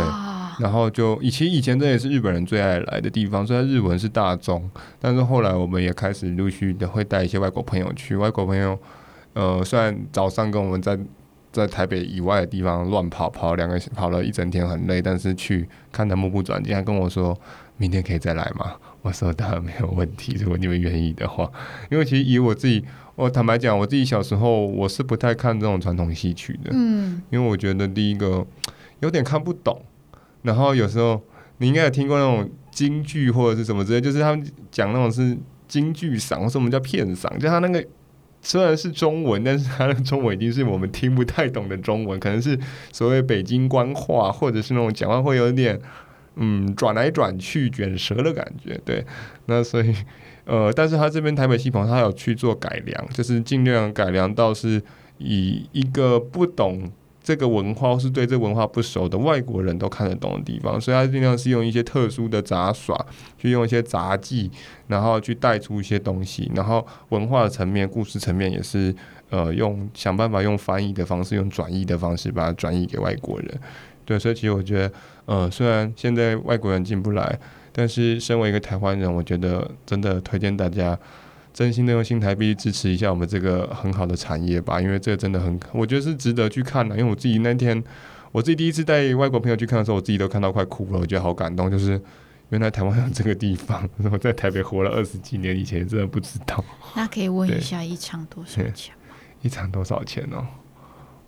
[0.63, 4.69] 然后就以前以前这也是日本人最爱来的地方，虽然日文是大宗，
[4.99, 8.15] 但是后来我们也开始陆续的会带一些外国朋友去。
[8.15, 8.79] 外国朋友，
[9.33, 10.97] 呃，虽然早上跟我们在
[11.51, 17.37] 在台北以外的地方乱跑，跑两个跑了一整天很累，但是去看他目不转睛，还跟我说
[17.75, 18.73] 明天可以再来吗？
[19.01, 21.51] 我说当然没有问题，如果你们愿意的话。
[21.91, 22.83] 因为其实以我自己，
[23.15, 28.45] 我坦白讲，我自己小时候我是不太看这种传统戏曲的，嗯，因为我觉得第一个
[28.99, 29.81] 有点看不懂。
[30.41, 31.21] 然后有时候
[31.57, 35.35] 你应该有听过那种京剧或者是什么之类，就是他们讲那种是
[35.67, 37.83] 京剧嗓，或者我们叫片嗓，就他那个
[38.41, 42.59] 虽然是中文，但是他的中文已经是我们听不太懂的中文，可能是
[42.91, 45.79] 所谓北京官话，或者是那种讲话会有点
[46.35, 48.79] 嗯转来转去卷舌的感觉。
[48.85, 49.03] 对，
[49.47, 49.95] 那所以
[50.45, 54.81] 呃，但是他这边台北戏棚他有去做改良，就是尽量改良到是
[55.17, 56.91] 以一个不懂。
[57.23, 62.95] 这个文化或是对这文化不熟的外国人都看得懂的地方，所以他尽量是用一些特殊的杂耍，
[63.35, 64.51] 去用一些杂技，
[64.89, 68.95] 然后去带出一些东西，然后文化的层面、故事层面也是
[69.31, 73.59] 呃用想办法用翻译的方式、用转译的方式把它转译给外国人。
[74.05, 74.91] 对，所以其实我觉得，
[75.25, 77.39] 呃，虽然现在外国人进不来，
[77.77, 80.97] 但是身为一个台湾人，我觉得真的推荐大家。
[81.53, 86.97] 真心的用新台币支持一下我们这个很好的产业吧，因为这个真的很，我觉得是值得去看的。
[86.97, 87.81] 因为我自己那天，
[88.33, 91.71] 我自己第一次带外国朋友去看的时候，我自己都看到快哭了，我觉得好感动。
[91.71, 91.97] 就是
[92.49, 96.61] 原来台湾有这个地方， 我在台北活了二十几年，以前真的不知道。
[96.93, 99.15] 那可以问一下一场多少钱吗？
[99.41, 100.45] 一场多少钱哦？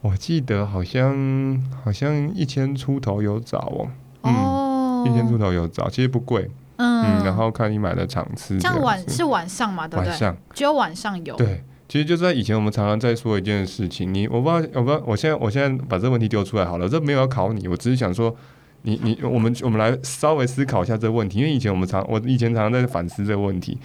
[0.02, 3.90] 我记得好像好像一千出头有找哦。
[4.24, 4.67] 哦，
[5.08, 6.50] 一千出头有找，其实不贵。
[6.80, 9.88] 嗯，然后看你买的场次，这样晚是晚上嘛？
[9.88, 10.10] 对不对？
[10.10, 11.36] 晚上只有晚上有。
[11.36, 14.14] 对，其实就在以前，我们常常在说一件事情。
[14.14, 18.36] 你我不知道，我不知道，我现在我现在把这个问题丢出来好了，这没有要考你，我只是想说，
[18.84, 23.76] 你你我们我们来稍微思考一下这个问题，因为以前我们常我以前常常在反思这个问题，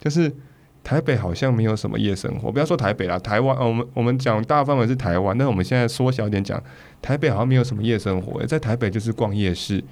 [0.00, 0.34] 就是
[0.82, 2.50] 台北好像没有什么夜生活。
[2.50, 6.60] 不要说台北啦，台湾，我们我们讲大范围是台湾，但我们现在缩小一点讲，
[7.00, 8.44] 台北好像没有什么夜生活。
[8.44, 9.84] 在台北就是逛夜市，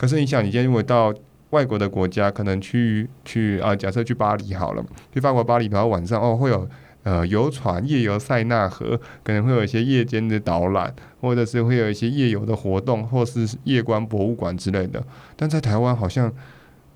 [0.00, 1.14] 可是你想，你今天如果到
[1.50, 4.82] 外国的国家可能去去啊，假设去巴黎好了，
[5.12, 6.66] 去法国巴黎，然后晚上哦会有
[7.02, 15.04] 呃游船夜游塞纳河，可能会有一些夜间的导览，或者是会有一些夜游的活动，或是夜观博物馆之类的。
[15.36, 16.32] 但在台湾好像，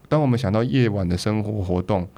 [0.08, 2.08] 当我们想到夜晚的生活活动，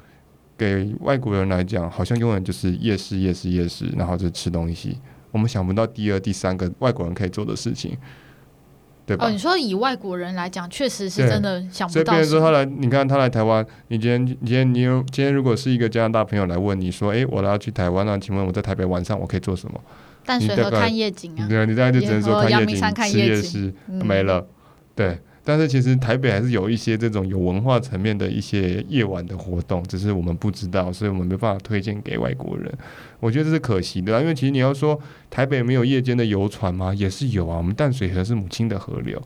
[0.57, 4.97] 给外国人来讲，好像永远就是夜市夜市夜市，然后就吃东西。
[5.31, 7.97] 我们想不到第二第三个外国人可以做的事情。
[9.07, 9.25] 对吧？
[9.25, 11.93] 哦，你说以外国人来讲，确实是真的想不到。
[11.93, 19.79] 所以别人说他来，你看他来台湾，你今天你今天你有今天如果是一个加拿大朋友来问你说，哎，我要去台湾那、啊、请问我在台北晚上我可以做什么？
[20.25, 21.47] 淡水河看夜景啊。
[21.47, 24.45] 对，你大概就只能说看夜景、吃夜市，嗯、没了。
[24.93, 25.17] 对。
[25.49, 32.69] 但是其实台北还是有一些这种有文化层面的一些夜晚的活动，只是我们不知道，所以我们没办法推荐给外国人。
[33.21, 36.93] 我觉得这是可惜的，因为其实你要说台北没有夜间的游船吗？
[36.93, 37.55] 也是有啊。
[37.55, 39.21] 我们淡水河是母亲的河流，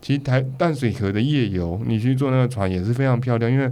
[0.00, 3.70] 其实台淡水河的夜游，你去坐那个船也是非常漂亮，因为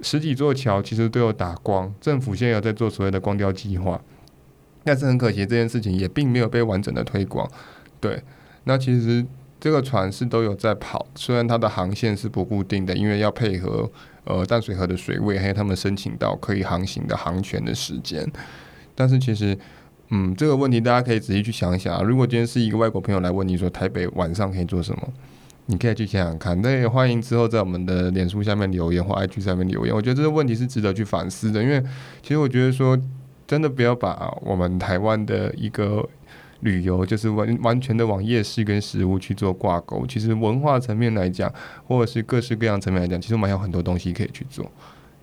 [0.00, 4.00] 十几座桥其实都有打光，政府现在有在做所谓的光雕计划，
[4.82, 7.46] 但是很可惜这件事情也并没有被完整的推广。
[8.00, 8.22] 对，
[8.64, 9.26] 那其实。
[9.60, 13.90] 这个船是都有在跑，虽然它的航线是不固定的，因为要配合
[14.22, 18.24] 呃淡水河的水位，还有他们申请到可以航行的航权的时间。
[18.94, 19.58] 但是其实，
[20.10, 22.02] 嗯，这个问题大家可以仔细去想一想啊。
[22.02, 25.02] 如果今天是一个外国朋友来问你说台北晚上可以做什么，
[25.66, 26.60] 你可以去想想看。
[26.62, 29.92] 那也欢迎之后在我们的脸书下面留言或 IG 上面留言。
[29.92, 31.82] 我觉得这个问题是值得去反思的，因为
[32.22, 32.96] 其实我觉得说
[33.46, 36.08] 真的不要把我们台湾的一个。
[36.60, 40.06] 旅游就是完完全的往夜市跟食物去做挂钩。
[40.06, 41.52] 其实文化层面来讲，
[41.86, 44.70] 或者是各式各样层面来讲，其实我们还有很多东西可以去做。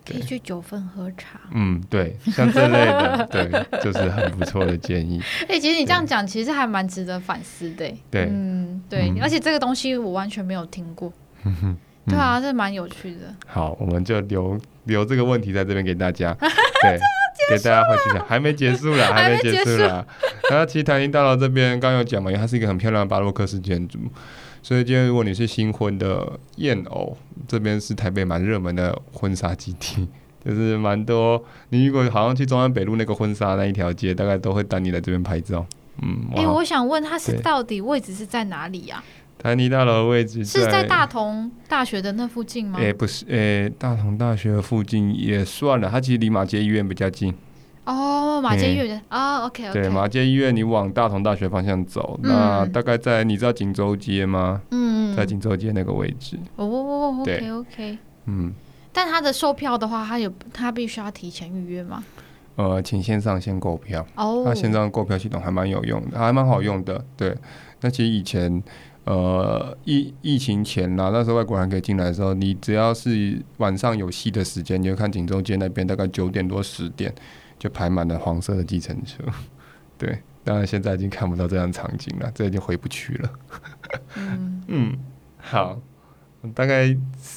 [0.08, 1.40] 可以去九份喝茶。
[1.52, 5.20] 嗯，对，像这类的， 对，就是很不错的建议。
[5.48, 7.92] 哎、欸，其实你这样讲，其实还蛮值得反思的。
[8.08, 11.12] 对，嗯，对，而且这个东西我完全没有听过。
[11.44, 11.76] 嗯、
[12.06, 13.34] 对啊，这蛮有趣的。
[13.48, 16.32] 好，我们就留留这个问题在这边给大家。
[16.34, 16.96] 对。
[17.48, 20.04] 给大家回去讲，还没结束啦，还没结束啦。
[20.50, 23.98] 然后其实台宁大楼这边刚有讲嘛，因为它是一个很漂亮的巴洛克式建筑，
[24.62, 27.16] 所以今天如果你是新婚的燕偶，
[27.46, 30.08] 这边是台北蛮热门的婚纱基地，
[30.44, 31.42] 就是蛮多。
[31.70, 35.66] 你如果好像去中山北路那个婚纱那一条街，大概都会带你来这边拍照。
[36.02, 39.04] 嗯，哎、欸，我想问，它是到底位置是在哪里呀、啊？
[39.38, 42.78] 台泥大楼的位置是在大同大学的那附近吗？
[42.78, 47.32] 诶、欸，不是，诶、欸，大同大学的附近也算了，它其实离马街医院比较近。
[47.84, 49.80] 哦，马街医院啊、欸哦、，OK OK。
[49.80, 54.60] 对，马街医院，你往大同大学方向走，嗯、那大概在你知道锦州街吗？
[54.72, 56.36] 嗯，在锦州街那个位置。
[56.56, 57.98] 哦，OK OK。
[58.24, 58.52] 嗯，
[58.92, 62.02] 但他的售票的话，他有他必须要提前预约吗？
[62.56, 64.04] 呃，请线上先购票。
[64.16, 67.04] 哦，那线上购票系统还蛮有用的，还蛮好用的。
[67.16, 67.36] 对，
[67.82, 68.60] 那其实以前。
[69.06, 77.14] 呃，疫疫情前啦，那时候外国人可以进来的时候，你只要是晚上有戏的时间，你就看锦州街那边大概九点多十点
[77.56, 79.22] 就排满了黄色的计程车。
[79.96, 83.30] 对，当然现在已经看不到这样场景了，这已经回不去了。
[84.16, 84.98] 嗯， 嗯，
[85.36, 85.80] 好，
[86.52, 86.92] 大概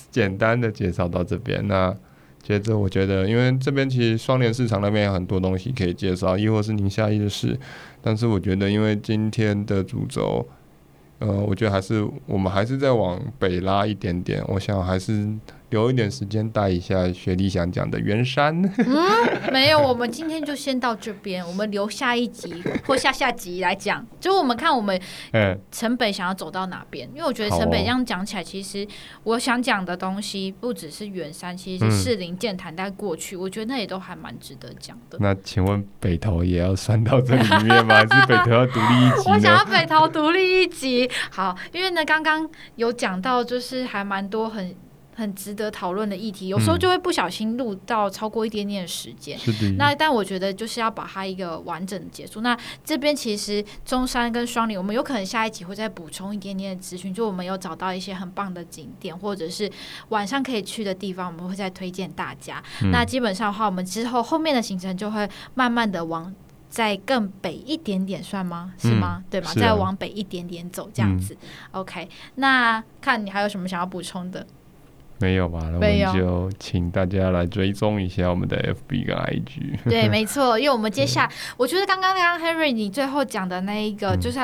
[0.09, 1.67] 简单的介绍到这边。
[1.67, 1.95] 那
[2.41, 7.59] 接着我觉得，因为这边其实双联市场那边有很多东西可以介绍，亦或是宁夏夜市，
[8.01, 10.49] 但是我觉得，因为今天的主轴。
[11.19, 15.27] 呃，我觉得还是我们还是再往北拉一点点，我想还是。
[15.69, 18.59] 留一点时间带一下雪莉想讲的圆山。
[18.77, 24.05] 嗯，没有，我们今天就先到这边，我们留下一集或下下集来讲。
[24.19, 24.99] 就我们看我们
[25.71, 28.87] 城北想要走到哪边，因为我觉得城北这样讲起来，其实
[29.23, 35.17] 我想讲的东西不只是圆山，其实是士林、剑潭在过去，我觉得那也都还蛮值得讲的。
[35.21, 37.95] 那请问北投也要算到这里面吗？
[37.95, 39.23] 还是北投要独立一集？
[39.29, 41.09] 我想要北投独立一集。
[41.29, 44.75] 好，因为呢，刚刚有讲到，就是还蛮多很。
[45.19, 49.37] 很值得讨论的议题，有时候就会不小心录到超过一点点的时间。
[49.61, 52.39] 嗯、那但我觉得就是要把它一个完整的结束。
[52.39, 59.69] 那这边其实中山跟双林，我们有可能下一集会再补充一点点的资讯，就我们有找到一些很棒的景点，或者是
[60.09, 62.63] 晚上可以去的地方，我们会再推荐大家。
[62.81, 66.33] 嗯、那基本上的话，我们之后后面的行程就会慢慢的往
[66.69, 68.73] 再更北一点点，算吗？
[68.77, 69.17] 是吗？
[69.17, 69.49] 嗯、对吗？
[69.49, 71.35] 啊、再往北一点点走这样子。
[71.41, 74.45] 嗯、OK，那看你还有什么想要补充的？
[75.19, 75.59] 没有吧？
[75.63, 79.79] 那我们就请大家来追踪一下我们的 FB 跟 IG。
[79.89, 84.39] 对， 没错，因为我们接下来，我觉得刚刚刚 Henry 你最后讲的那一个，就是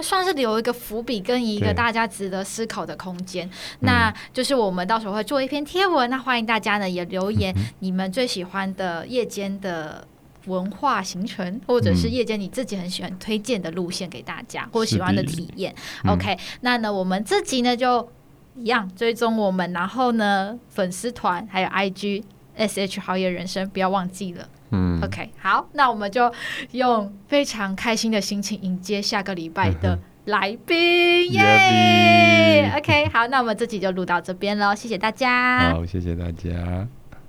[0.00, 3.48] 算是留一个伏笔跟一个大家值得思考的空间。
[3.80, 10.06] 那就是我们到时候会做一篇贴文，那欢迎大家呢也留言你们最喜欢的夜间的
[10.46, 15.74] 文化行程，或者是夜间你自己很喜欢推荐的路线给大家，或喜欢的体验。
[16.06, 18.06] OK，那呢我们这集呢就。
[18.56, 22.22] 一样追踪我们，然后呢，粉丝团还有 IG
[22.56, 24.48] SH 好野人生，不要忘记了。
[24.70, 26.32] 嗯，OK，好，那我们就
[26.72, 35.72] 用非常开心的心情迎接下个礼拜的来宾，耶！OK，好，那我们这集就录到这边喽，谢谢大家。
[35.72, 36.88] 好，谢谢大家。